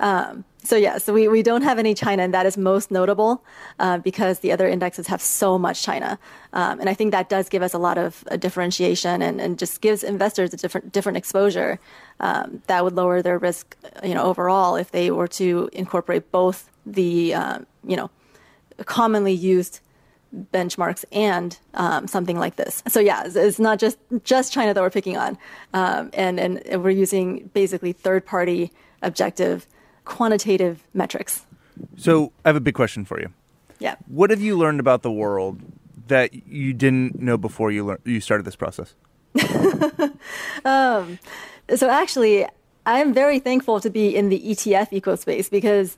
um, 0.00 0.44
so 0.64 0.76
yeah, 0.76 0.98
so 0.98 1.12
we, 1.12 1.28
we 1.28 1.42
don't 1.42 1.62
have 1.62 1.78
any 1.78 1.94
China, 1.94 2.22
and 2.22 2.32
that 2.32 2.46
is 2.46 2.56
most 2.56 2.90
notable 2.90 3.44
uh, 3.78 3.98
because 3.98 4.38
the 4.38 4.50
other 4.50 4.66
indexes 4.66 5.06
have 5.08 5.20
so 5.20 5.58
much 5.58 5.82
China, 5.82 6.18
um, 6.54 6.80
and 6.80 6.88
I 6.88 6.94
think 6.94 7.10
that 7.12 7.28
does 7.28 7.48
give 7.48 7.62
us 7.62 7.74
a 7.74 7.78
lot 7.78 7.98
of 7.98 8.24
uh, 8.30 8.36
differentiation 8.36 9.20
and, 9.20 9.40
and 9.40 9.58
just 9.58 9.80
gives 9.82 10.02
investors 10.02 10.54
a 10.54 10.56
different 10.56 10.92
different 10.92 11.18
exposure 11.18 11.78
um, 12.20 12.62
that 12.66 12.82
would 12.82 12.94
lower 12.94 13.20
their 13.20 13.38
risk, 13.38 13.76
you 14.02 14.14
know, 14.14 14.24
overall 14.24 14.76
if 14.76 14.90
they 14.90 15.10
were 15.10 15.28
to 15.28 15.68
incorporate 15.72 16.32
both 16.32 16.70
the 16.86 17.34
um, 17.34 17.66
you 17.86 17.96
know 17.96 18.10
commonly 18.86 19.32
used 19.32 19.80
benchmarks 20.52 21.04
and 21.12 21.58
um, 21.74 22.08
something 22.08 22.38
like 22.38 22.56
this. 22.56 22.82
So 22.88 23.00
yeah, 23.00 23.24
it's, 23.24 23.36
it's, 23.36 23.58
not 23.58 23.78
just 23.78 23.98
just 24.24 24.52
China 24.52 24.74
that 24.74 24.80
we're 24.80 24.90
picking 24.90 25.16
on, 25.16 25.38
um, 25.74 26.10
and 26.14 26.40
and 26.40 26.82
we're 26.82 26.90
using 26.90 27.50
basically 27.52 27.92
third 27.92 28.24
party 28.24 28.72
objective 29.02 29.66
quantitative 30.04 30.82
metrics. 30.94 31.46
So 31.96 32.32
I 32.44 32.48
have 32.48 32.56
a 32.56 32.60
big 32.60 32.74
question 32.74 33.04
for 33.04 33.20
you. 33.20 33.32
Yeah. 33.78 33.96
What 34.06 34.30
have 34.30 34.40
you 34.40 34.56
learned 34.56 34.80
about 34.80 35.02
the 35.02 35.10
world 35.10 35.60
that 36.06 36.34
you 36.46 36.72
didn't 36.72 37.20
know 37.20 37.36
before 37.36 37.70
you 37.70 37.84
learned, 37.84 38.00
you 38.04 38.20
started 38.20 38.44
this 38.44 38.56
process? 38.56 38.94
um, 40.64 41.18
so 41.74 41.90
actually, 41.90 42.46
I'm 42.86 43.12
very 43.12 43.38
thankful 43.38 43.80
to 43.80 43.90
be 43.90 44.14
in 44.14 44.28
the 44.28 44.40
ETF 44.40 44.92
eco 44.92 45.16
space 45.16 45.48
because 45.48 45.96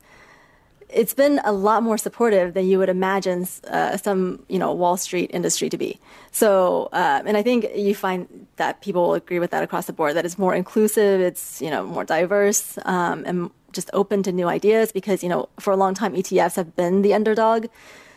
it's 0.88 1.14
been 1.14 1.40
a 1.44 1.52
lot 1.52 1.82
more 1.82 1.98
supportive 1.98 2.54
than 2.54 2.66
you 2.66 2.78
would 2.78 2.88
imagine 2.88 3.46
uh, 3.68 3.96
some 3.96 4.44
you 4.48 4.58
know 4.58 4.72
Wall 4.72 4.96
Street 4.96 5.30
industry 5.32 5.68
to 5.68 5.76
be. 5.76 5.98
So, 6.30 6.88
uh, 6.92 7.22
and 7.26 7.36
I 7.36 7.42
think 7.42 7.66
you 7.74 7.94
find 7.94 8.46
that 8.56 8.80
people 8.80 9.14
agree 9.14 9.38
with 9.38 9.50
that 9.50 9.62
across 9.62 9.86
the 9.86 9.92
board. 9.92 10.14
That 10.14 10.24
it's 10.24 10.38
more 10.38 10.54
inclusive, 10.54 11.20
it's 11.20 11.60
you 11.60 11.70
know 11.70 11.84
more 11.84 12.04
diverse, 12.04 12.78
um, 12.84 13.24
and 13.26 13.50
just 13.76 13.90
open 13.92 14.22
to 14.24 14.32
new 14.32 14.48
ideas 14.48 14.90
because, 14.90 15.22
you 15.22 15.28
know, 15.28 15.48
for 15.60 15.72
a 15.72 15.76
long 15.76 15.94
time, 15.94 16.14
ETFs 16.14 16.56
have 16.56 16.74
been 16.74 17.02
the 17.02 17.14
underdog. 17.14 17.66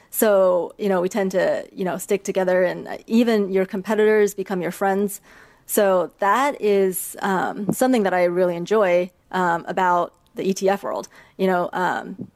So, 0.10 0.74
you 0.80 0.90
know, 0.90 1.02
we 1.02 1.10
tend 1.10 1.32
to, 1.32 1.68
you 1.72 1.86
know, 1.86 1.98
stick 1.98 2.24
together 2.24 2.64
and 2.64 2.88
even 3.06 3.52
your 3.52 3.66
competitors 3.66 4.34
become 4.34 4.62
your 4.62 4.72
friends. 4.72 5.22
So 5.68 6.12
that 6.18 6.60
is 6.60 7.16
um, 7.22 7.72
something 7.72 8.02
that 8.04 8.14
I 8.14 8.24
really 8.24 8.56
enjoy 8.56 9.12
um, 9.32 9.66
about 9.68 10.14
the 10.34 10.44
ETF 10.44 10.82
world. 10.82 11.08
You 11.38 11.46
know, 11.46 11.70
um, 11.74 12.32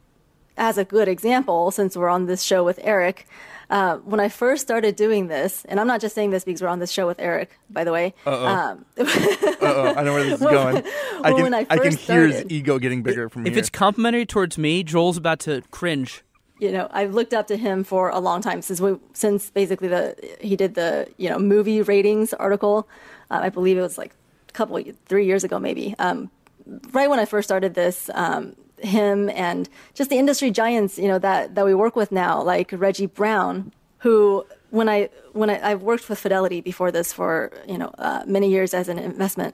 as 0.56 0.78
a 0.78 0.86
good 0.86 1.08
example, 1.08 1.72
since 1.72 1.98
we're 1.98 2.10
on 2.10 2.28
this 2.28 2.44
show 2.44 2.64
with 2.64 2.80
Eric, 2.84 3.28
uh, 3.70 3.98
when 3.98 4.20
I 4.20 4.30
first 4.30 4.62
started 4.62 4.96
doing 4.96 5.28
this, 5.28 5.66
and 5.66 5.80
I'm 5.80 5.88
not 5.88 6.02
just 6.02 6.16
saying 6.16 6.32
this 6.32 6.44
because 6.44 6.62
we're 6.62 6.68
on 6.68 6.80
this 6.80 6.92
show 6.92 7.08
with 7.08 7.20
Eric, 7.20 7.58
by 7.70 7.84
the 7.84 7.92
way. 7.92 8.14
Uh-oh. 8.26 8.46
Um, 8.46 8.86
Uh-oh. 8.98 9.94
I 9.96 10.04
know 10.04 10.14
where 10.14 10.24
this 10.24 10.34
is 10.34 10.40
going. 10.40 10.78
I 11.24 11.32
can, 11.32 11.42
when 11.44 11.54
I, 11.54 11.66
I 11.70 11.78
can 11.78 11.96
hear 11.96 12.28
his 12.28 12.46
ego 12.50 12.80
getting 12.80 13.04
bigger 13.04 13.30
from 13.30 13.46
if 13.46 13.54
here. 13.54 13.60
it's 13.60 13.70
complimentary 13.70 14.26
towards 14.26 14.58
me, 14.58 14.84
Joel's 14.84 15.18
about 15.18 15.40
to 15.42 15.62
cringe. 15.72 16.24
You 16.60 16.72
know, 16.72 16.88
I've 16.92 17.14
looked 17.14 17.34
up 17.34 17.48
to 17.48 17.58
him 17.58 17.84
for 17.84 18.10
a 18.10 18.20
long 18.20 18.42
time 18.42 18.62
since 18.62 18.80
we, 18.80 18.96
since 19.14 19.50
basically 19.50 19.88
the 19.88 20.16
he 20.40 20.56
did 20.56 20.76
the 20.76 21.08
you 21.18 21.30
know 21.30 21.40
movie 21.40 21.82
ratings 21.82 22.34
article. 22.34 22.88
Uh, 23.32 23.40
I 23.44 23.50
believe 23.50 23.78
it 23.78 23.82
was 23.82 23.98
like 23.98 24.14
a 24.48 24.52
couple 24.52 24.82
three 25.06 25.26
years 25.26 25.44
ago 25.44 25.60
maybe. 25.60 25.96
Um, 26.00 26.30
right 26.92 27.10
when 27.10 27.20
I 27.20 27.26
first 27.26 27.48
started 27.48 27.74
this, 27.74 28.10
um, 28.14 28.56
him 28.84 29.30
and 29.30 29.70
just 29.94 30.10
the 30.10 30.18
industry 30.18 30.52
giants, 30.52 30.98
you 30.98 31.08
know, 31.08 31.20
that, 31.20 31.56
that 31.56 31.66
we 31.66 31.74
work 31.74 31.96
with 31.96 32.12
now, 32.12 32.42
like 32.42 32.72
Reggie 32.72 33.06
Browne, 33.06 33.72
who 34.00 34.46
when 34.74 34.90
I 34.90 35.10
when 35.34 35.52
I, 35.52 35.70
have 35.70 35.84
worked 35.84 36.10
with 36.10 36.18
Fidelity 36.18 36.60
before 36.60 36.92
this 36.92 37.14
for 37.14 37.52
you 37.68 37.78
know 37.78 37.92
uh, 38.00 38.24
many 38.26 38.50
years 38.50 38.74
as 38.74 38.90
an 38.90 38.98
investment 38.98 39.54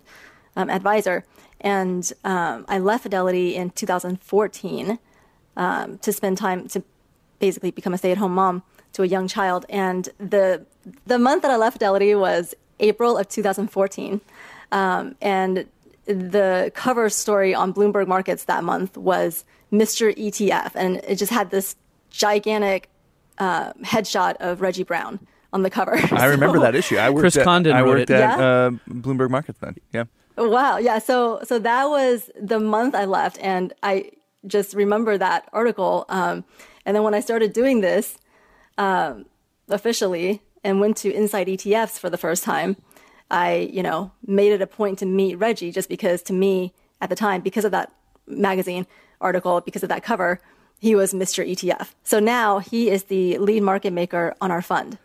um, 0.56 0.70
advisor, 0.70 1.26
and 1.60 2.12
um, 2.24 2.65
I 2.70 2.80
left 2.80 3.04
Fidelity 3.04 3.56
in 3.56 3.72
2014 3.72 4.98
um, 5.58 5.98
to 5.98 6.13
spend 6.13 6.38
time 6.38 6.70
to 6.70 6.84
basically 7.39 7.72
become 7.72 7.94
a 7.94 7.98
stay-at-home 7.98 8.34
mom 8.34 8.63
to 8.94 9.04
a 9.04 9.06
young 9.06 9.28
child, 9.28 9.65
and 9.70 10.08
the 10.18 10.65
the 11.06 11.20
month 11.20 11.42
that 11.42 11.52
I 11.52 11.58
left 11.58 11.74
Fidelity 11.74 12.15
was 12.15 12.56
April 12.80 13.18
of 13.18 13.28
2014, 13.28 14.22
um, 14.72 15.15
and 15.22 15.68
the 16.13 16.72
cover 16.76 17.10
story 17.10 17.54
on 17.54 17.74
Bloomberg 17.74 18.08
Markets 18.08 18.45
that 18.45 18.63
month 18.63 18.98
was 18.98 19.45
Mr. 19.72 20.13
ETF, 20.17 20.72
and 20.76 20.98
it 21.08 21.15
just 21.17 21.32
had 21.32 21.52
this 21.52 21.76
gigantic 22.10 22.89
uh, 23.38 23.74
headshot 23.84 24.36
of 24.39 24.62
Reggie 24.62 24.84
Browne 24.84 25.19
on 25.54 25.62
the 25.63 25.69
cover. 25.69 25.98
I 26.12 26.26
remember 26.26 26.60
that 26.65 26.76
issue. 26.76 26.98
I 26.98 27.10
worked 27.10 27.22
Chris 27.22 27.38
at, 27.38 27.43
Condon 27.43 27.74
I 27.74 27.82
wrote 27.82 28.00
worked 28.00 28.10
it. 28.10 28.15
at 28.15 28.39
Yeah? 28.39 28.45
uh, 28.45 28.69
Bloomberg 28.89 29.30
Markets 29.30 29.60
then. 29.60 29.76
Yeah. 29.93 30.06
Wow. 30.38 30.78
Yeah. 30.78 31.00
So 31.00 31.41
so 31.43 31.60
that 31.60 31.86
was 31.89 32.30
the 32.39 32.60
month 32.60 32.95
I 32.95 33.06
left, 33.06 33.38
and 33.39 33.74
I 33.84 34.12
just 34.48 34.74
remember 34.74 35.17
that 35.17 35.48
article. 35.54 36.06
Um, 36.10 36.43
and 36.86 36.95
then 36.95 37.04
when 37.04 37.13
I 37.13 37.19
started 37.19 37.54
doing 37.54 37.82
this 37.82 38.17
um, 38.78 39.26
officially 39.67 40.41
and 40.63 40.80
went 40.80 40.98
to 40.98 41.13
Inside 41.13 41.48
ETFs 41.48 42.00
for 42.00 42.10
the 42.10 42.17
first 42.17 42.43
time, 42.43 42.78
I 43.32 43.70
you 43.72 43.84
know 43.84 44.12
made 44.26 44.52
it 44.52 44.62
a 44.62 44.68
point 44.68 45.00
to 45.00 45.06
meet 45.06 45.36
Reggie 45.36 45.72
just 45.72 45.89
because 45.89 46.22
to 46.24 46.34
me 46.34 46.74
at 47.02 47.10
the 47.10 47.15
time 47.15 47.42
because 47.42 47.65
of 47.65 47.72
that 47.72 47.92
magazine 48.28 48.86
article 49.22 49.62
because 49.62 49.84
of 49.84 49.89
that 49.89 50.04
cover, 50.04 50.39
he 50.80 50.96
was 50.96 51.13
Mr. 51.13 51.48
ETF. 51.48 51.89
So 52.04 52.20
now 52.20 52.60
he 52.60 52.89
is 52.89 53.06
the 53.06 53.38
lead 53.38 53.63
market 53.63 53.92
maker 53.92 54.36
on 54.42 54.52
our 54.52 54.62
fund. 54.62 54.98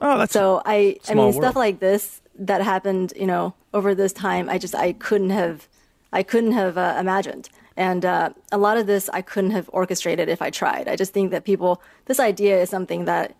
Oh, 0.00 0.18
that's 0.18 0.32
So 0.32 0.62
I, 0.64 0.98
I 1.08 1.14
mean, 1.14 1.32
stuff 1.32 1.56
like 1.56 1.80
this 1.80 2.20
that 2.38 2.62
happened, 2.62 3.14
you 3.16 3.26
know, 3.26 3.54
over 3.72 3.94
this 3.94 4.12
time, 4.12 4.50
I 4.50 4.58
just, 4.58 4.74
I 4.74 4.92
couldn't 4.92 5.30
have, 5.30 5.68
I 6.12 6.22
couldn't 6.22 6.52
have 6.52 6.76
uh, 6.76 6.96
imagined. 7.00 7.48
And 7.78 8.04
uh, 8.04 8.30
a 8.52 8.58
lot 8.58 8.76
of 8.76 8.86
this 8.86 9.08
I 9.10 9.22
couldn't 9.22 9.50
have 9.52 9.70
orchestrated 9.72 10.28
if 10.28 10.42
I 10.42 10.50
tried. 10.50 10.86
I 10.86 10.96
just 10.96 11.12
think 11.12 11.30
that 11.30 11.44
people, 11.44 11.80
this 12.06 12.20
idea 12.20 12.60
is 12.60 12.68
something 12.68 13.06
that 13.06 13.34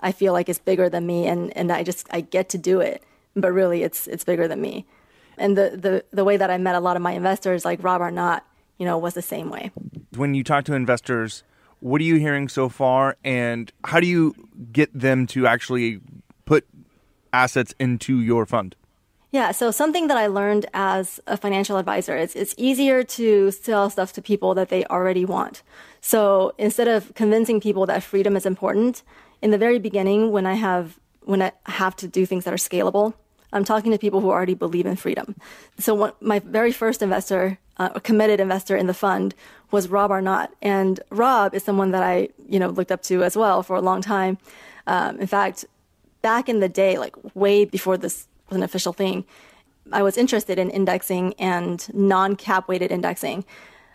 I 0.00 0.10
feel 0.10 0.32
like 0.32 0.48
is 0.48 0.58
bigger 0.58 0.88
than 0.88 1.06
me, 1.06 1.26
and, 1.26 1.56
and 1.56 1.70
I 1.70 1.82
just, 1.82 2.06
I 2.10 2.20
get 2.20 2.48
to 2.50 2.58
do 2.58 2.80
it. 2.80 3.02
But 3.36 3.52
really, 3.52 3.82
it's, 3.82 4.06
it's 4.06 4.24
bigger 4.24 4.46
than 4.46 4.60
me. 4.60 4.86
And 5.36 5.56
the, 5.56 5.70
the, 5.76 6.04
the 6.12 6.24
way 6.24 6.36
that 6.36 6.50
I 6.50 6.58
met 6.58 6.74
a 6.74 6.80
lot 6.80 6.96
of 6.96 7.02
my 7.02 7.12
investors, 7.12 7.64
like 7.64 7.82
Rob 7.82 8.00
Arnott, 8.00 8.42
you 8.78 8.86
know, 8.86 8.98
was 8.98 9.14
the 9.14 9.22
same 9.22 9.50
way. 9.50 9.70
when 10.16 10.34
you 10.34 10.44
talk 10.44 10.64
to 10.64 10.74
investors, 10.74 11.42
what 11.80 12.00
are 12.00 12.04
you 12.04 12.16
hearing 12.16 12.48
so 12.48 12.68
far, 12.68 13.16
and 13.24 13.72
how 13.84 14.00
do 14.00 14.06
you 14.06 14.34
get 14.72 14.90
them 14.98 15.26
to 15.28 15.46
actually 15.46 16.00
put 16.44 16.66
assets 17.32 17.74
into 17.78 18.20
your 18.20 18.46
fund? 18.46 18.74
Yeah, 19.32 19.50
so 19.50 19.70
something 19.72 20.06
that 20.06 20.16
I 20.16 20.28
learned 20.28 20.66
as 20.72 21.18
a 21.26 21.36
financial 21.36 21.76
advisor 21.76 22.16
is 22.16 22.36
it's 22.36 22.54
easier 22.56 23.02
to 23.02 23.50
sell 23.50 23.90
stuff 23.90 24.12
to 24.12 24.22
people 24.22 24.54
that 24.54 24.68
they 24.68 24.84
already 24.84 25.24
want. 25.24 25.62
So 26.00 26.52
instead 26.56 26.86
of 26.86 27.12
convincing 27.14 27.60
people 27.60 27.84
that 27.86 28.02
freedom 28.02 28.36
is 28.36 28.46
important, 28.46 29.02
in 29.42 29.50
the 29.50 29.58
very 29.58 29.78
beginning 29.78 30.30
when 30.30 30.46
I 30.46 30.54
have 30.54 30.98
when 31.22 31.42
I 31.42 31.52
have 31.66 31.96
to 31.96 32.08
do 32.08 32.26
things 32.26 32.44
that 32.44 32.54
are 32.54 32.58
scalable, 32.58 33.14
I'm 33.54 33.64
talking 33.64 33.92
to 33.92 33.98
people 33.98 34.20
who 34.20 34.30
already 34.30 34.54
believe 34.54 34.84
in 34.84 34.96
freedom. 34.96 35.36
So 35.78 35.94
one, 35.94 36.12
my 36.20 36.40
very 36.40 36.72
first 36.72 37.00
investor, 37.00 37.58
uh, 37.78 37.90
a 37.94 38.00
committed 38.00 38.40
investor 38.40 38.76
in 38.76 38.86
the 38.86 38.94
fund, 38.94 39.34
was 39.70 39.88
Rob 39.88 40.10
Arnott, 40.10 40.50
and 40.60 41.00
Rob 41.10 41.54
is 41.54 41.64
someone 41.64 41.92
that 41.92 42.02
I 42.02 42.28
you 42.48 42.58
know 42.58 42.68
looked 42.68 42.92
up 42.92 43.02
to 43.04 43.22
as 43.22 43.36
well 43.36 43.62
for 43.62 43.76
a 43.76 43.80
long 43.80 44.02
time. 44.02 44.38
Um, 44.86 45.18
in 45.18 45.26
fact, 45.26 45.64
back 46.20 46.48
in 46.48 46.60
the 46.60 46.68
day, 46.68 46.98
like 46.98 47.14
way 47.34 47.64
before 47.64 47.96
this 47.96 48.26
was 48.48 48.56
an 48.56 48.62
official 48.62 48.92
thing, 48.92 49.24
I 49.92 50.02
was 50.02 50.16
interested 50.16 50.58
in 50.58 50.70
indexing 50.70 51.34
and 51.38 51.86
non-cap 51.94 52.68
weighted 52.68 52.90
indexing. 52.90 53.44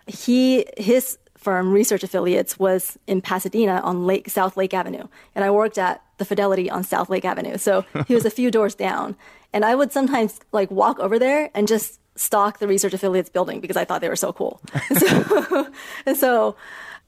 He 0.08 0.66
his 0.78 1.18
firm 1.38 1.72
Research 1.72 2.04
Affiliates 2.04 2.60
was 2.60 2.98
in 3.08 3.22
Pasadena 3.22 3.80
on 3.84 4.06
Lake 4.06 4.30
South 4.30 4.58
Lake 4.58 4.74
Avenue, 4.74 5.08
and 5.36 5.46
I 5.46 5.52
worked 5.52 5.78
at 5.78 6.02
the 6.18 6.26
Fidelity 6.26 6.70
on 6.70 6.84
South 6.84 7.10
Lake 7.10 7.26
Avenue. 7.26 7.58
So 7.58 7.86
he 8.08 8.14
was 8.14 8.26
a 8.26 8.30
few 8.30 8.52
doors 8.52 8.76
down, 8.76 9.16
and 9.54 9.66
I 9.66 9.76
would 9.76 9.92
sometimes 9.92 10.40
like 10.52 10.70
walk 10.72 11.00
over 11.00 11.20
there 11.20 11.50
and 11.54 11.68
just 11.68 12.00
stalk 12.16 12.60
the 12.60 12.68
Research 12.68 12.94
Affiliates 12.94 13.30
building 13.30 13.62
because 13.62 13.78
I 13.78 13.86
thought 13.86 14.02
they 14.02 14.10
were 14.10 14.16
so 14.16 14.34
cool. 14.34 14.62
so, 14.98 15.68
and 16.06 16.18
so 16.18 16.56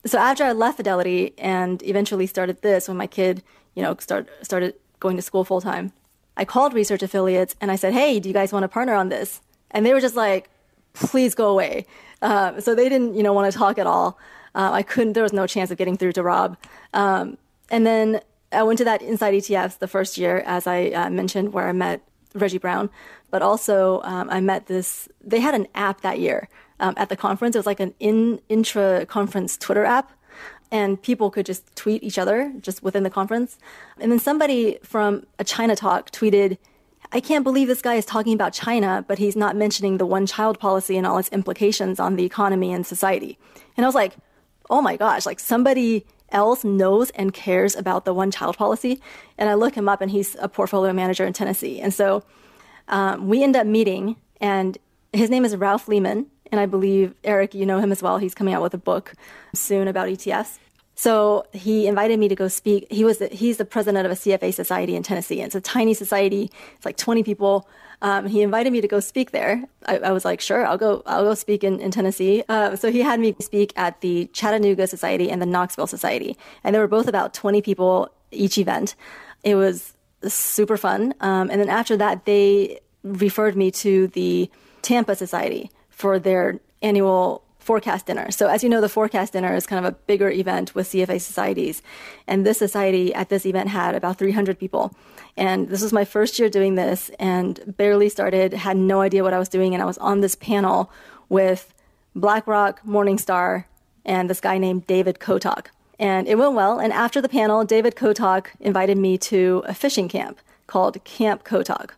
so 0.06 0.18
after 0.18 0.44
I 0.44 0.52
left 0.52 0.78
Fidelity 0.78 1.34
and 1.38 1.82
eventually 1.84 2.26
started 2.26 2.62
this 2.62 2.88
when 2.88 2.98
my 2.98 3.08
kid, 3.08 3.44
you 3.76 3.84
know, 3.84 3.96
start, 4.00 4.30
started 4.42 4.74
going 5.00 5.16
to 5.16 5.22
school 5.22 5.44
full 5.44 5.62
time, 5.62 5.94
I 6.38 6.46
called 6.46 6.74
research 6.74 7.04
affiliates 7.04 7.56
and 7.62 7.72
I 7.72 7.76
said, 7.76 7.94
"Hey, 7.94 8.20
do 8.20 8.30
you 8.30 8.34
guys 8.34 8.52
want 8.52 8.64
to 8.64 8.68
partner 8.68 8.96
on 8.96 9.10
this?" 9.10 9.42
And 9.72 9.86
they 9.86 9.94
were 9.94 10.02
just 10.02 10.16
like, 10.16 10.50
"Please 10.94 11.36
go 11.36 11.50
away." 11.50 11.86
Uh, 12.22 12.60
so 12.62 12.74
they 12.74 12.90
didn't, 12.90 13.16
you 13.16 13.24
know, 13.24 13.34
want 13.34 13.52
to 13.52 13.58
talk 13.58 13.78
at 13.78 13.86
all. 13.86 14.18
Uh, 14.56 14.72
I 14.72 14.84
couldn't. 14.84 15.14
There 15.14 15.24
was 15.24 15.34
no 15.34 15.46
chance 15.46 15.72
of 15.72 15.78
getting 15.78 15.98
through 15.98 16.14
to 16.14 16.24
Rob. 16.24 16.58
Um, 16.94 17.38
and 17.70 17.86
then 17.86 18.22
I 18.52 18.64
went 18.64 18.78
to 18.80 18.86
that 18.86 19.02
Inside 19.02 19.34
ETFs 19.34 19.80
the 19.80 19.88
first 19.88 20.18
year, 20.18 20.44
as 20.46 20.68
I 20.68 20.88
uh, 20.88 21.10
mentioned, 21.10 21.54
where 21.54 21.70
I 21.70 21.72
met 21.74 22.02
Reggie 22.34 22.58
Browne. 22.58 22.90
But 23.30 23.42
also, 23.42 24.02
um, 24.04 24.30
I 24.30 24.42
met 24.42 24.68
this. 24.68 25.08
They 25.24 25.40
had 25.40 25.56
an 25.56 25.68
app 25.76 26.02
that 26.02 26.20
year 26.20 26.50
um, 26.80 26.94
at 26.98 27.10
the 27.10 27.16
conference. 27.16 27.56
It 27.56 27.60
was 27.60 27.66
like 27.66 27.80
an 27.80 27.94
in 28.00 28.42
intra 28.50 29.06
conference 29.06 29.58
Twitter 29.58 29.86
app 29.86 30.12
and 30.72 31.02
people 31.02 31.30
could 31.30 31.46
just 31.46 31.76
tweet 31.76 32.02
each 32.02 32.18
other 32.18 32.54
just 32.62 32.82
within 32.82 33.04
the 33.04 33.10
conference. 33.10 33.58
And 34.00 34.12
then 34.12 34.20
somebody 34.20 34.80
from 34.82 35.26
a 35.38 35.44
China 35.44 35.76
talk 35.76 36.12
tweeted, 36.12 36.58
I 37.12 37.20
can't 37.20 37.44
believe 37.44 37.68
this 37.68 37.82
guy 37.82 37.96
is 37.96 38.06
talking 38.06 38.34
about 38.34 38.54
China, 38.54 39.04
but 39.06 39.20
he's 39.20 39.36
not 39.36 39.56
mentioning 39.58 39.98
the 39.98 40.06
one 40.06 40.26
child 40.26 40.60
policy 40.60 40.98
and 40.98 41.06
all 41.06 41.18
its 41.18 41.30
implications 41.30 42.00
on 42.00 42.16
the 42.16 42.24
economy 42.24 42.72
and 42.72 42.88
society. 42.88 43.38
And 43.76 43.86
I 43.86 43.88
was 43.88 43.96
like, 43.96 44.16
oh 44.70 44.82
my 44.82 44.96
gosh, 44.96 45.26
like 45.26 45.40
somebody 45.40 46.06
else 46.32 46.64
knows 46.64 47.10
and 47.12 47.34
cares 47.34 47.76
about 47.76 48.06
the 48.06 48.14
one 48.14 48.32
child 48.32 48.58
policy. 48.58 49.02
And 49.38 49.50
I 49.50 49.54
look 49.56 49.76
him 49.76 49.90
up 49.90 50.02
and 50.02 50.12
he's 50.12 50.36
a 50.40 50.48
portfolio 50.48 50.94
manager 50.94 51.26
in 51.26 51.34
Tennessee. 51.34 51.80
And 51.80 51.94
so 51.94 52.24
um, 52.88 53.28
we 53.28 53.44
end 53.44 53.56
up 53.56 53.66
meeting, 53.66 54.18
and 54.40 54.78
his 55.14 55.30
name 55.30 55.46
is 55.46 55.56
Ralph 55.56 55.88
Lehman. 55.88 56.28
And 56.52 56.60
I 56.60 56.66
believe, 56.66 57.16
Eric, 57.24 57.54
you 57.54 57.66
know 57.66 57.80
him 57.80 57.92
as 57.92 58.04
well. 58.04 58.18
He's 58.18 58.36
coming 58.36 58.54
out 58.54 58.62
with 58.62 58.74
a 58.74 58.78
book 58.78 59.14
soon 59.54 59.88
about 59.88 60.10
ETFs. 60.10 60.60
So 60.96 61.46
he 61.54 61.88
invited 61.88 62.20
me 62.20 62.28
to 62.28 62.36
go 62.36 62.50
speak. 62.50 62.86
He 62.92 63.06
was 63.06 63.20
the, 63.20 63.28
he's 63.30 63.58
the 63.58 63.66
president 63.66 64.06
of 64.06 64.12
a 64.12 64.16
CFA 64.16 64.54
society 64.54 64.96
in 64.96 65.04
Tennessee. 65.04 65.40
And 65.40 65.48
it's 65.48 65.56
a 65.56 65.62
tiny 65.62 65.94
society. 65.94 66.52
It's 66.76 66.86
like 66.86 66.98
20 66.98 67.24
people. 67.24 67.68
Um, 68.02 68.26
he 68.26 68.42
invited 68.42 68.74
me 68.74 68.82
to 68.82 68.88
go 68.88 69.00
speak 69.00 69.32
there. 69.32 69.64
I, 69.86 69.98
I, 70.00 70.12
was 70.12 70.26
like, 70.26 70.42
sure, 70.42 70.66
I'll 70.66 70.78
go. 70.78 71.04
I'll 71.06 71.24
go 71.24 71.34
speak 71.36 71.64
in, 71.64 71.80
in 71.80 71.92
Tennessee. 71.92 72.44
Uh, 72.50 72.76
so 72.76 72.92
he 72.92 73.02
had 73.02 73.20
me 73.20 73.36
speak 73.40 73.74
at 73.76 74.02
the 74.02 74.26
Chattanooga 74.34 74.88
Society 74.88 75.30
and 75.30 75.42
the 75.42 75.46
Knoxville 75.46 75.88
Society, 75.88 76.36
and 76.64 76.74
there 76.74 76.82
were 76.82 76.88
both 76.88 77.08
about 77.08 77.34
20 77.34 77.62
people 77.62 78.10
each 78.32 78.58
event. 78.58 78.96
It 79.44 79.56
was 79.56 79.94
super 80.28 80.78
fun. 80.78 81.14
Um, 81.20 81.50
and 81.50 81.62
then 81.62 81.70
after 81.70 81.98
that, 81.98 82.26
they 82.26 82.80
referred 83.04 83.56
me 83.56 83.72
to 83.72 84.08
the 84.08 84.50
Tampa 84.82 85.16
Society 85.16 85.70
for 85.90 86.20
their 86.20 86.60
annual 86.82 87.44
forecast 87.62 88.08
dinner. 88.08 88.32
So 88.32 88.48
as 88.48 88.64
you 88.64 88.70
know, 88.70 88.82
the 88.82 88.90
forecast 88.90 89.34
dinner 89.34 89.56
is 89.56 89.66
kind 89.66 89.86
of 89.86 89.94
a 89.94 89.96
bigger 89.96 90.30
event 90.30 90.74
with 90.76 90.88
CFA 90.90 91.22
societies. 91.22 91.82
And 92.28 92.46
this 92.46 92.58
society 92.58 93.14
at 93.14 93.30
this 93.30 93.46
event 93.46 93.70
had 93.70 93.96
about 93.96 94.18
300 94.18 94.60
people. 94.60 94.94
And 95.38 95.70
this 95.70 95.82
was 95.82 95.94
my 95.94 96.04
first 96.04 96.40
year 96.40 96.50
doing 96.50 96.76
this 96.76 97.10
and 97.20 97.60
barely 97.78 98.10
started, 98.10 98.54
had 98.54 98.78
no 98.78 99.02
idea 99.02 99.24
what 99.24 99.34
I 99.34 99.40
was 99.40 99.48
doing. 99.48 99.74
And 99.74 99.82
I 99.82 99.86
was 99.86 100.00
on 100.00 100.22
this 100.22 100.36
panel 100.36 100.92
with 101.30 101.74
BlackRock, 102.16 102.82
Morningstar, 102.84 103.66
and 104.04 104.30
this 104.30 104.42
guy 104.42 104.58
named 104.58 104.88
David 104.88 105.20
Kotok. 105.20 105.68
And 106.00 106.28
it 106.28 106.38
went 106.38 106.54
well. 106.54 106.80
And 106.80 106.92
after 106.92 107.22
the 107.22 107.30
panel, 107.30 107.64
David 107.64 107.96
Kotok 107.96 108.48
invited 108.60 108.98
me 108.98 109.20
to 109.20 109.64
a 109.68 109.74
fishing 109.76 110.10
camp 110.10 110.40
called 110.66 111.02
Camp 111.04 111.44
Kotok. 111.44 111.92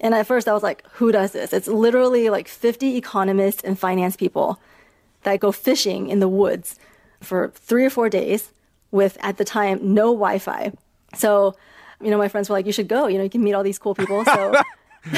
And 0.00 0.14
at 0.14 0.26
first 0.26 0.48
I 0.48 0.52
was 0.52 0.64
like, 0.64 0.84
who 0.94 1.12
does 1.12 1.30
this? 1.32 1.52
It's 1.52 1.68
literally 1.68 2.28
like 2.28 2.48
50 2.48 2.96
economists 2.96 3.62
and 3.62 3.78
finance 3.78 4.16
people 4.16 4.60
that 5.26 5.40
go 5.40 5.52
fishing 5.52 6.08
in 6.08 6.20
the 6.20 6.28
woods 6.28 6.78
for 7.20 7.52
three 7.54 7.84
or 7.84 7.90
four 7.90 8.08
days 8.08 8.52
with, 8.90 9.18
at 9.20 9.36
the 9.36 9.44
time, 9.44 9.78
no 9.82 10.06
Wi 10.06 10.38
Fi. 10.38 10.72
So, 11.14 11.54
you 12.00 12.10
know, 12.10 12.18
my 12.18 12.28
friends 12.28 12.48
were 12.48 12.54
like, 12.54 12.64
you 12.64 12.72
should 12.72 12.88
go. 12.88 13.08
You 13.08 13.18
know, 13.18 13.24
you 13.24 13.30
can 13.30 13.42
meet 13.42 13.52
all 13.52 13.62
these 13.62 13.78
cool 13.78 13.94
people. 13.94 14.24
So, 14.24 14.54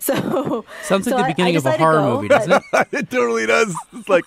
so 0.00 0.64
Sounds 0.82 1.06
like 1.06 1.14
so 1.14 1.16
the 1.16 1.24
beginning 1.26 1.56
I 1.56 1.58
of 1.58 1.66
a 1.66 1.72
horror 1.72 1.98
go, 2.00 2.16
movie, 2.16 2.28
doesn't 2.28 2.52
it? 2.52 2.62
it 2.92 3.10
totally 3.10 3.46
does. 3.46 3.74
It's 3.92 4.08
like 4.08 4.24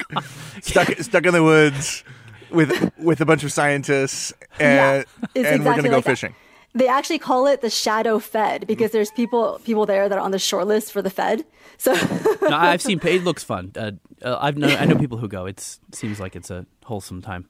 stuck 0.61 0.89
stuck 0.99 1.25
in 1.25 1.33
the 1.33 1.43
woods 1.43 2.03
with 2.49 2.91
with 2.97 3.21
a 3.21 3.25
bunch 3.25 3.43
of 3.43 3.51
scientists, 3.51 4.33
and 4.59 5.05
it's 5.35 5.47
and 5.49 5.63
we're 5.65 5.71
exactly 5.71 5.89
gonna 5.89 5.89
go 5.89 6.09
like 6.09 6.19
that. 6.19 6.33
They 6.77 6.87
actually 6.87 7.19
call 7.19 7.47
it 7.47 7.61
the 7.61 7.69
shadow 7.69 8.19
Fed 8.19 8.67
because 8.67 8.91
there's 8.91 9.11
people 9.11 9.59
people 9.65 9.85
there 9.85 10.07
that 10.09 10.17
are 10.17 10.25
on 10.27 10.31
the 10.31 10.39
short 10.39 10.67
list 10.67 10.91
for 10.93 11.01
the 11.01 11.09
Fed. 11.09 11.43
So 11.77 11.93
no, 12.41 12.55
I've 12.55 12.81
seen. 12.81 12.99
It 13.03 13.23
looks 13.23 13.43
fun. 13.43 13.71
Uh, 13.75 13.91
uh, 14.21 14.37
I've 14.45 14.57
know, 14.57 14.67
I 14.67 14.85
know 14.85 14.97
people 14.97 15.17
who 15.17 15.27
go. 15.27 15.45
It 15.45 15.59
seems 15.91 16.19
like 16.19 16.35
it's 16.35 16.51
a 16.51 16.65
wholesome 16.85 17.21
time. 17.21 17.43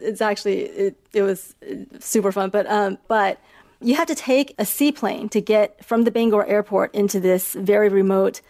it's 0.00 0.20
actually 0.20 0.60
it, 0.86 0.94
it 1.12 1.22
was 1.22 1.54
super 1.98 2.30
fun 2.32 2.50
but 2.50 2.64
um 2.70 2.98
but 3.08 3.38
you 3.80 3.94
have 4.00 4.06
to 4.06 4.14
take 4.14 4.54
a 4.58 4.64
seaplane 4.64 5.28
to 5.28 5.40
get 5.40 5.68
from 5.84 6.04
the 6.04 6.10
Bangor 6.10 6.44
airport 6.46 6.94
into 6.94 7.18
this 7.20 7.54
very 7.54 7.88
remote 7.88 8.40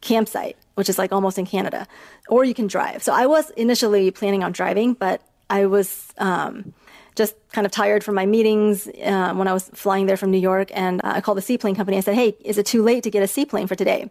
campsite 0.00 0.56
which 0.78 0.88
is 0.88 0.98
like 0.98 1.12
almost 1.12 1.38
in 1.38 1.46
Canada 1.46 1.86
or 2.28 2.44
you 2.44 2.54
can 2.54 2.68
drive 2.68 3.02
so 3.02 3.12
I 3.12 3.26
was 3.26 3.50
initially 3.56 4.10
planning 4.12 4.44
on 4.44 4.52
driving 4.52 4.94
but 4.94 5.18
I 5.50 5.66
was 5.66 5.88
um 6.18 6.72
just 7.14 7.34
kind 7.52 7.66
of 7.66 7.72
tired 7.72 8.02
from 8.02 8.14
my 8.14 8.26
meetings 8.26 8.88
uh, 9.04 9.34
when 9.34 9.46
I 9.46 9.52
was 9.52 9.70
flying 9.74 10.06
there 10.06 10.16
from 10.16 10.30
New 10.30 10.38
York 10.38 10.70
and 10.74 11.00
uh, 11.04 11.12
I 11.16 11.20
called 11.20 11.38
the 11.38 11.42
seaplane 11.42 11.74
company 11.74 11.96
and 11.96 12.04
said 12.04 12.14
hey 12.14 12.36
is 12.40 12.58
it 12.58 12.66
too 12.66 12.82
late 12.82 13.02
to 13.04 13.10
get 13.10 13.22
a 13.22 13.28
seaplane 13.28 13.66
for 13.66 13.74
today 13.74 14.10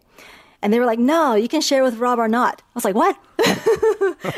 and 0.62 0.72
they 0.72 0.78
were 0.78 0.86
like, 0.86 1.00
no, 1.00 1.34
you 1.34 1.48
can 1.48 1.60
share 1.60 1.82
with 1.82 1.96
Rob 1.98 2.20
Arnott. 2.20 2.62
I 2.62 2.74
was 2.74 2.84
like, 2.84 2.94
what? 2.94 3.18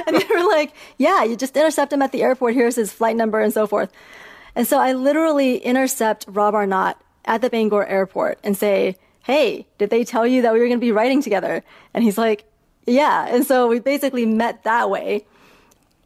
and 0.06 0.16
they 0.16 0.26
were 0.34 0.48
like, 0.48 0.72
yeah, 0.96 1.22
you 1.22 1.36
just 1.36 1.54
intercept 1.54 1.92
him 1.92 2.00
at 2.00 2.12
the 2.12 2.22
airport. 2.22 2.54
Here's 2.54 2.76
his 2.76 2.90
flight 2.90 3.14
number 3.14 3.40
and 3.40 3.52
so 3.52 3.66
forth. 3.66 3.92
And 4.56 4.66
so 4.66 4.78
I 4.78 4.94
literally 4.94 5.58
intercept 5.58 6.24
Rob 6.26 6.54
Arnott 6.54 6.96
at 7.26 7.42
the 7.42 7.50
Bangor 7.50 7.84
airport 7.86 8.38
and 8.42 8.56
say, 8.56 8.96
hey, 9.22 9.66
did 9.76 9.90
they 9.90 10.02
tell 10.02 10.26
you 10.26 10.42
that 10.42 10.54
we 10.54 10.60
were 10.60 10.66
going 10.66 10.78
to 10.78 10.84
be 10.84 10.92
writing 10.92 11.22
together? 11.22 11.62
And 11.92 12.02
he's 12.02 12.16
like, 12.16 12.44
yeah. 12.86 13.26
And 13.28 13.44
so 13.44 13.68
we 13.68 13.78
basically 13.78 14.24
met 14.24 14.64
that 14.64 14.88
way. 14.88 15.26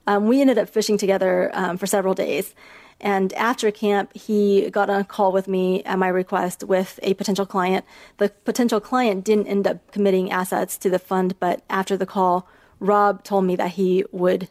Um, 0.09 0.27
we 0.27 0.41
ended 0.41 0.57
up 0.57 0.71
fishing 0.71 0.97
together 0.97 1.51
um, 1.53 1.77
for 1.77 1.87
several 1.87 2.15
days. 2.15 2.55
And 2.99 3.31
after 3.35 3.71
camp, 3.71 4.17
he 4.17 4.71
got 4.71 4.89
on 4.89 5.03
a 5.03 5.05
call 5.05 5.33
with 5.33 5.47
me 5.47 5.85
at 5.85 5.99
my 5.99 6.09
request 6.09 6.65
with 6.65 6.99
a 7.03 7.13
potential 7.15 7.45
client. 7.45 7.85
The 8.17 8.31
potential 8.45 8.81
client 8.81 9.23
didn't 9.23 9.47
end 9.47 9.67
up 9.67 9.93
committing 9.93 10.33
assets 10.33 10.79
to 10.79 10.89
the 10.89 10.99
fund, 10.99 11.39
but 11.39 11.63
after 11.69 11.95
the 11.95 12.07
call, 12.07 12.49
Rob 12.81 13.23
told 13.23 13.45
me 13.45 13.55
that 13.57 13.73
he 13.73 14.03
would 14.11 14.49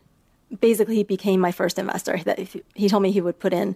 basically 0.62 0.96
he 0.96 1.04
became 1.04 1.39
my 1.41 1.52
first 1.52 1.80
investor. 1.80 2.20
That 2.24 2.39
he 2.76 2.88
told 2.88 3.02
me 3.02 3.12
he 3.12 3.20
would 3.20 3.39
put 3.39 3.52
in 3.52 3.76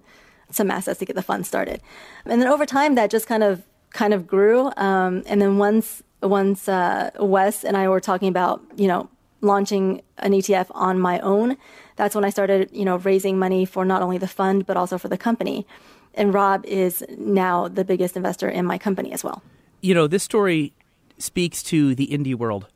some 0.51 0.69
assets 0.69 0.99
to 0.99 1.05
get 1.05 1.15
the 1.15 1.23
fund 1.23 1.47
started, 1.47 1.81
and 2.25 2.41
then 2.41 2.47
over 2.47 2.65
time 2.65 2.95
that 2.95 3.09
just 3.09 3.27
kind 3.27 3.43
of 3.43 3.63
kind 3.89 4.13
of 4.13 4.27
grew. 4.27 4.71
Um, 4.77 5.23
and 5.25 5.41
then 5.41 5.57
once 5.57 6.03
once 6.21 6.69
uh, 6.69 7.11
Wes 7.19 7.63
and 7.63 7.75
I 7.75 7.89
were 7.89 7.99
talking 7.99 8.27
about 8.29 8.61
you 8.75 8.87
know 8.87 9.09
launching 9.41 10.01
an 10.19 10.31
ETF 10.33 10.67
on 10.71 10.99
my 10.99 11.19
own, 11.19 11.57
that's 11.95 12.15
when 12.15 12.23
I 12.23 12.29
started 12.29 12.69
you 12.71 12.85
know 12.85 12.97
raising 12.97 13.37
money 13.39 13.65
for 13.65 13.83
not 13.85 14.01
only 14.01 14.17
the 14.17 14.27
fund 14.27 14.65
but 14.65 14.77
also 14.77 14.97
for 14.97 15.07
the 15.07 15.17
company. 15.17 15.65
And 16.13 16.33
Rob 16.33 16.65
is 16.65 17.03
now 17.17 17.67
the 17.69 17.85
biggest 17.85 18.17
investor 18.17 18.49
in 18.49 18.65
my 18.65 18.77
company 18.77 19.11
as 19.13 19.23
well. 19.23 19.41
You 19.81 19.93
know, 19.93 20.07
this 20.07 20.23
story 20.23 20.73
speaks 21.17 21.63
to 21.63 21.95
the 21.95 22.07
indie 22.07 22.35
world. 22.35 22.67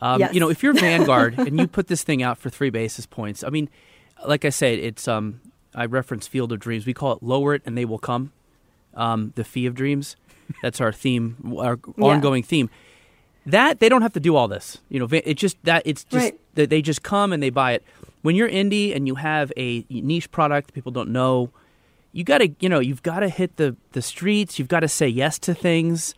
Um, 0.00 0.20
Yes. 0.20 0.34
You 0.34 0.40
know, 0.40 0.50
if 0.50 0.62
you're 0.62 0.72
Vanguard 0.88 1.38
and 1.38 1.58
you 1.58 1.66
put 1.66 1.88
this 1.88 2.04
thing 2.04 2.22
out 2.22 2.38
for 2.38 2.48
three 2.50 2.70
basis 2.70 3.04
points, 3.06 3.42
I 3.42 3.48
mean, 3.48 3.68
like 4.26 4.44
I 4.44 4.50
said, 4.50 4.78
it's 4.78 5.08
um, 5.08 5.40
I 5.74 5.86
reference 5.86 6.26
Field 6.28 6.52
of 6.52 6.60
Dreams. 6.60 6.86
We 6.86 6.94
call 6.94 7.12
it 7.12 7.22
lower 7.22 7.54
it 7.54 7.62
and 7.66 7.76
they 7.76 7.84
will 7.84 7.98
come. 7.98 8.32
Um, 8.94 9.32
the 9.34 9.44
fee 9.44 9.66
of 9.66 9.74
dreams. 9.74 10.16
That's 10.62 10.80
our 10.80 10.92
theme, 10.92 11.36
our 11.58 11.78
Yeah. 11.98 12.04
ongoing 12.04 12.42
theme. 12.44 12.70
That 13.46 13.78
they 13.80 13.88
don't 13.88 14.02
have 14.02 14.12
to 14.14 14.20
do 14.20 14.34
all 14.36 14.48
this. 14.48 14.78
You 14.88 14.98
know, 15.00 15.08
it 15.10 15.34
just 15.34 15.56
that 15.64 15.82
it's 15.86 16.04
just 16.04 16.24
Right. 16.24 16.40
that 16.54 16.68
they 16.70 16.82
just 16.82 17.02
come 17.02 17.32
and 17.32 17.42
they 17.42 17.50
buy 17.50 17.72
it. 17.72 17.84
When 18.22 18.34
you're 18.34 18.48
indie 18.48 18.94
and 18.94 19.06
you 19.06 19.14
have 19.14 19.52
a 19.56 19.84
niche 19.88 20.30
product 20.32 20.74
people 20.74 20.90
don't 20.90 21.10
know, 21.10 21.50
you 22.12 22.24
got 22.24 22.38
to 22.38 22.48
you 22.60 22.68
know 22.68 22.80
you've 22.80 23.02
got 23.04 23.20
to 23.20 23.28
hit 23.28 23.56
the 23.56 23.76
the 23.92 24.02
streets. 24.02 24.58
You've 24.58 24.68
got 24.68 24.80
to 24.80 24.88
say 24.88 25.06
yes 25.06 25.38
to 25.40 25.54
things, 25.54 26.14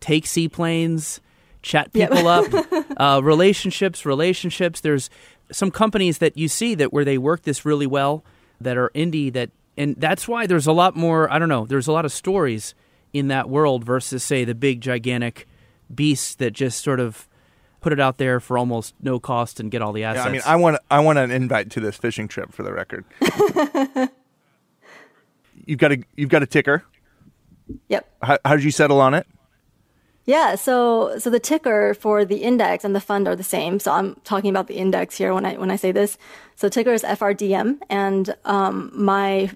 take 0.00 0.26
seaplanes, 0.26 1.20
chat 1.62 1.90
Yep. 1.92 2.10
people 2.10 2.28
up, 2.28 2.46
uh, 2.96 3.20
relationships, 3.22 4.06
relationships. 4.06 4.80
There's 4.80 5.10
some 5.52 5.70
companies 5.70 6.18
that 6.18 6.38
you 6.38 6.48
see 6.48 6.74
that 6.76 6.92
where 6.92 7.04
they 7.04 7.18
work 7.18 7.42
this 7.42 7.64
really 7.66 7.86
well 7.86 8.24
that 8.60 8.78
are 8.78 8.90
indie 8.94 9.30
that 9.32 9.50
and 9.76 9.96
that's 9.96 10.26
why 10.28 10.46
there's 10.46 10.66
a 10.66 10.72
lot 10.72 10.96
more. 10.96 11.30
I 11.30 11.38
don't 11.38 11.48
know. 11.50 11.66
There's 11.66 11.88
a 11.88 11.92
lot 11.92 12.04
of 12.06 12.12
stories 12.12 12.74
in 13.12 13.28
that 13.28 13.50
world 13.50 13.84
versus 13.84 14.22
say 14.24 14.44
the 14.44 14.54
big 14.54 14.80
gigantic 14.80 15.46
beasts 15.94 16.34
that 16.36 16.52
just 16.52 16.82
sort 16.82 17.00
of 17.00 17.28
put 17.80 17.92
it 17.92 18.00
out 18.00 18.18
there 18.18 18.40
for 18.40 18.58
almost 18.58 18.94
no 19.00 19.18
cost 19.18 19.60
and 19.60 19.70
get 19.70 19.82
all 19.82 19.92
the 19.92 20.04
assets. 20.04 20.24
Yeah, 20.24 20.30
assets. 20.30 20.46
I 20.46 20.52
mean, 20.52 20.60
I 20.60 20.62
want 20.62 20.78
I 20.90 21.00
want 21.00 21.18
an 21.18 21.30
invite 21.30 21.70
to 21.72 21.80
this 21.80 21.96
fishing 21.96 22.28
trip 22.28 22.52
for 22.52 22.62
the 22.62 22.72
record. 22.72 23.04
you've 25.66 25.78
got 25.78 25.92
a 25.92 26.02
you've 26.16 26.30
got 26.30 26.42
a 26.42 26.46
ticker. 26.46 26.84
Yep. 27.88 28.08
How, 28.22 28.38
how 28.44 28.56
did 28.56 28.64
you 28.64 28.70
settle 28.70 29.00
on 29.00 29.14
it? 29.14 29.26
Yeah, 30.26 30.54
so 30.54 31.18
so 31.18 31.30
the 31.30 31.40
ticker 31.40 31.94
for 31.94 32.24
the 32.24 32.42
index 32.42 32.84
and 32.84 32.94
the 32.94 33.00
fund 33.00 33.26
are 33.26 33.34
the 33.34 33.42
same. 33.42 33.80
So 33.80 33.90
I'm 33.90 34.14
talking 34.22 34.50
about 34.50 34.68
the 34.68 34.74
index 34.74 35.16
here 35.16 35.34
when 35.34 35.44
I 35.44 35.54
when 35.54 35.70
I 35.70 35.76
say 35.76 35.92
this. 35.92 36.18
So 36.56 36.68
ticker 36.68 36.92
is 36.92 37.02
FRDM, 37.02 37.78
and 37.88 38.36
um, 38.44 38.92
my 38.94 39.50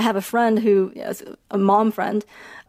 I 0.00 0.02
have 0.02 0.16
a 0.16 0.22
friend 0.22 0.58
who 0.58 0.92
a 1.50 1.58
mom 1.58 1.92
friend 1.92 2.24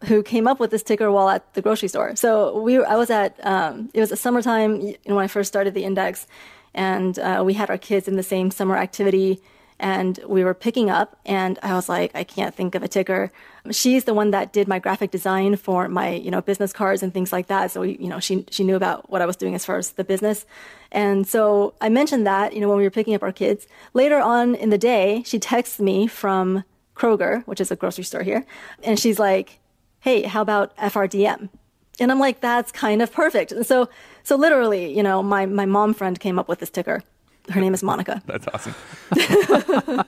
who 0.10 0.22
came 0.22 0.48
up 0.50 0.60
with 0.60 0.70
this 0.70 0.84
ticker 0.84 1.10
while 1.10 1.30
at 1.30 1.54
the 1.54 1.62
grocery 1.62 1.88
store. 1.88 2.14
So 2.18 2.60
we 2.60 2.84
I 2.84 2.98
was 2.98 3.10
at 3.10 3.32
um, 3.46 3.90
it 3.94 4.02
was 4.02 4.12
a 4.12 4.18
summertime 4.18 4.82
you 4.82 4.98
know, 5.08 5.16
when 5.16 5.24
I 5.24 5.30
first 5.30 5.48
started 5.48 5.74
the 5.74 5.86
index, 5.86 6.28
and 6.74 7.18
uh, 7.18 7.42
we 7.46 7.54
had 7.54 7.70
our 7.70 7.78
kids 7.78 8.10
in 8.10 8.18
the 8.18 8.28
same 8.34 8.52
summer 8.52 8.76
activity 8.76 9.40
and 9.80 10.20
we 10.28 10.44
were 10.44 10.54
picking 10.54 10.92
up 10.92 11.20
and 11.26 11.58
i 11.64 11.74
was 11.74 11.90
like 11.90 12.12
i 12.14 12.24
can't 12.24 12.54
think 12.56 12.76
of 12.76 12.84
a 12.84 12.88
ticker. 12.88 13.32
She's 13.70 14.06
the 14.06 14.14
one 14.14 14.32
that 14.32 14.54
did 14.54 14.68
my 14.68 14.80
graphic 14.80 15.12
design 15.12 15.56
for 15.56 15.88
my 15.88 16.10
you 16.26 16.32
know 16.32 16.42
business 16.42 16.74
cards 16.74 17.04
and 17.04 17.14
things 17.14 17.32
like 17.32 17.48
that 17.48 17.72
so 17.72 17.82
we, 17.82 17.98
you 17.98 18.10
know 18.12 18.20
she 18.20 18.46
she 18.50 18.64
knew 18.64 18.76
about 18.76 19.10
what 19.12 19.22
i 19.22 19.26
was 19.26 19.38
doing 19.38 19.56
as 19.56 19.66
far 19.66 19.78
as 19.78 19.92
the 20.00 20.04
business. 20.04 20.46
And 20.92 21.28
so 21.28 21.74
i 21.86 21.90
mentioned 21.90 22.26
that 22.28 22.54
you 22.54 22.62
know 22.62 22.70
when 22.70 22.78
we 22.78 22.88
were 22.90 22.98
picking 23.00 23.16
up 23.16 23.24
our 23.24 23.36
kids. 23.44 23.68
Later 23.94 24.20
on 24.20 24.56
in 24.56 24.70
the 24.70 24.78
day 24.94 25.24
she 25.26 25.40
texts 25.40 25.80
me 25.80 26.08
from 26.08 26.64
kroger 27.02 27.34
which 27.50 27.62
is 27.64 27.70
a 27.72 27.76
grocery 27.82 28.04
store 28.04 28.24
here 28.32 28.42
and 28.88 28.96
she's 29.02 29.20
like 29.20 29.48
hey 30.08 30.18
how 30.34 30.42
about 30.48 30.68
frdm 30.94 31.50
and 32.00 32.12
i'm 32.12 32.20
like 32.28 32.38
that's 32.42 32.72
kind 32.72 33.02
of 33.02 33.12
perfect 33.12 33.52
and 33.52 33.66
so 33.66 33.78
so 34.24 34.36
literally 34.46 34.84
you 34.98 35.04
know 35.08 35.18
my 35.24 35.44
my 35.62 35.66
mom 35.66 35.94
friend 36.00 36.16
came 36.26 36.38
up 36.40 36.48
with 36.50 36.60
this 36.60 36.70
ticker 36.78 36.98
her 37.50 37.60
name 37.60 37.74
is 37.74 37.82
monica 37.82 38.22
That's 38.32 38.48
awesome. 38.54 38.76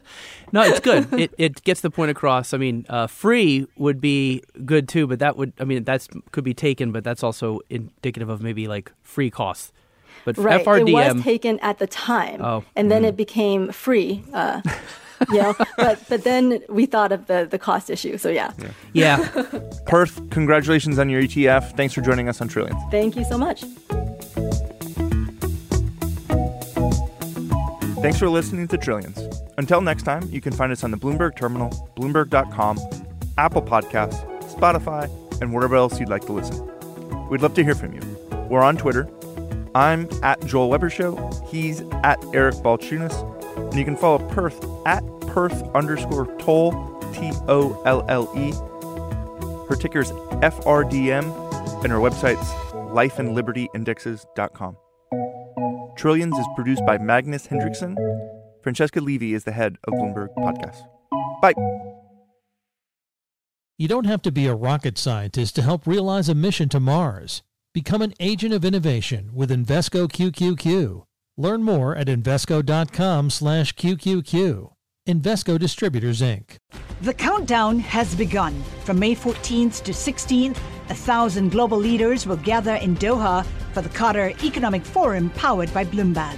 No, 0.56 0.62
it's 0.62 0.80
good. 0.80 1.12
it 1.24 1.32
it 1.40 1.64
gets 1.64 1.82
the 1.82 1.90
point 1.90 2.12
across. 2.12 2.54
I 2.54 2.58
mean, 2.58 2.86
uh, 2.88 3.08
free 3.08 3.66
would 3.76 4.00
be 4.00 4.44
good 4.66 4.88
too, 4.88 5.08
but 5.08 5.18
that 5.18 5.36
would 5.36 5.52
I 5.60 5.64
mean 5.64 5.84
that's 5.84 6.08
could 6.32 6.44
be 6.44 6.54
taken, 6.54 6.92
but 6.92 7.04
that's 7.04 7.24
also 7.24 7.60
indicative 7.72 8.30
of 8.30 8.44
maybe 8.44 8.68
like 8.68 8.92
free 9.02 9.32
costs. 9.32 9.72
But 10.26 10.38
Right. 10.38 10.64
FRDM, 10.64 10.88
It 10.90 10.94
was 11.16 11.24
taken 11.24 11.60
at 11.62 11.80
the 11.80 11.88
time, 11.88 12.40
Oh, 12.46 12.64
and 12.76 12.92
then 12.92 13.04
it 13.04 13.16
became 13.18 13.72
free. 13.72 14.24
Uh, 14.32 14.62
know, 15.30 15.56
but 15.78 16.00
but 16.10 16.24
then 16.24 16.64
we 16.70 16.86
thought 16.86 17.12
of 17.12 17.28
the 17.28 17.48
the 17.50 17.60
cost 17.60 17.90
issue. 17.90 18.18
So 18.18 18.30
yeah, 18.30 18.52
yeah, 18.94 19.18
Perth, 19.86 20.30
congratulations 20.30 21.00
on 21.00 21.10
your 21.10 21.22
ETF. 21.22 21.76
Thanks 21.76 21.94
for 21.94 22.02
joining 22.02 22.30
us 22.30 22.42
on 22.42 22.48
Trillions. 22.48 22.82
thank 22.92 23.16
you 23.16 23.24
so 23.24 23.38
much. 23.38 23.64
Thanks 28.02 28.20
for 28.20 28.28
listening 28.28 28.68
to 28.68 28.78
Trillions. 28.78 29.18
Until 29.58 29.80
next 29.80 30.04
time, 30.04 30.28
you 30.30 30.42
can 30.42 30.52
find 30.52 30.72
us 30.74 30.84
on 30.84 30.92
the 30.92 30.98
Bloomberg 30.98 31.38
Terminal, 31.38 31.70
Bloomberg.com, 31.96 32.78
Apple 33.38 33.62
Podcasts, 33.62 34.20
Spotify, 34.54 35.10
and 35.42 35.54
wherever 35.54 35.76
else 35.76 36.00
you'd 36.00 36.10
like 36.10 36.26
to 36.26 36.34
listen. 36.34 36.70
We'd 37.30 37.42
love 37.42 37.54
to 37.54 37.64
hear 37.64 37.76
from 37.76 37.94
you. 37.94 38.02
We're 38.50 38.62
on 38.62 38.76
Twitter. 38.76 39.10
I'm 39.74 40.10
at 40.22 40.46
Joel 40.46 40.70
Weber 40.70 40.90
Show. 40.90 41.16
He's 41.48 41.82
at 42.04 42.24
Eric 42.34 42.56
Balchunas. 42.56 43.33
And 43.74 43.80
you 43.80 43.86
can 43.86 43.98
follow 43.98 44.20
Perth 44.30 44.64
at 44.86 45.02
Perth 45.22 45.64
underscore 45.74 46.28
tolle, 46.38 47.00
T 47.12 47.32
O 47.48 47.82
L 47.88 48.06
L 48.08 48.32
E. 48.38 48.52
Her 49.68 49.76
ticker 49.76 50.02
is 50.02 50.12
FRDM, 50.12 51.84
and 51.84 51.92
her 51.92 51.98
website's 51.98 52.48
lifeandlibertyindexes.com. 52.94 54.78
Trillions 55.98 56.38
is 56.38 56.46
produced 56.54 56.86
by 56.86 57.00
Magnus 57.00 57.48
Henriksson. 57.48 57.98
Francesca 58.62 59.02
Levy 59.02 59.34
is 59.34 59.44
the 59.44 59.52
head 59.52 59.78
of 59.86 59.96
Bloomberg 59.96 60.28
Podcast. 60.38 60.84
Bye. 61.42 61.56
You 63.80 63.88
don't 63.88 64.06
have 64.06 64.22
to 64.22 64.32
be 64.32 64.46
a 64.46 64.54
rocket 64.54 65.00
scientist 65.00 65.56
to 65.56 65.64
help 65.64 65.88
realize 65.88 66.30
a 66.30 66.36
mission 66.36 66.70
to 66.70 66.80
Mars. 66.80 67.42
Become 67.74 68.04
an 68.04 68.14
agent 68.20 68.54
of 68.54 68.64
innovation 68.64 69.32
with 69.34 69.50
Invesco 69.50 70.08
QQQ. 70.08 71.06
Learn 71.38 71.64
more 71.64 71.96
at 71.96 72.08
Invesco.com 72.08 73.30
slash 73.32 73.74
QQQ. 73.74 74.70
Invesco 75.08 75.60
Distributors, 75.60 76.22
Inc. 76.22 76.58
The 77.02 77.14
countdown 77.14 77.80
has 77.80 78.16
begun. 78.16 78.64
From 78.86 79.00
May 79.00 79.16
14th 79.16 79.84
to 79.84 79.92
16th, 79.92 80.58
a 80.90 80.96
thousand 80.96 81.52
global 81.52 81.78
leaders 81.78 82.26
will 82.28 82.38
gather 82.38 82.76
in 82.76 82.96
Doha 82.98 83.46
for 83.74 83.82
the 83.82 83.90
Qatar 83.90 84.42
Economic 84.44 84.86
Forum 84.86 85.30
powered 85.32 85.74
by 85.74 85.84
Bloomberg. 85.84 86.38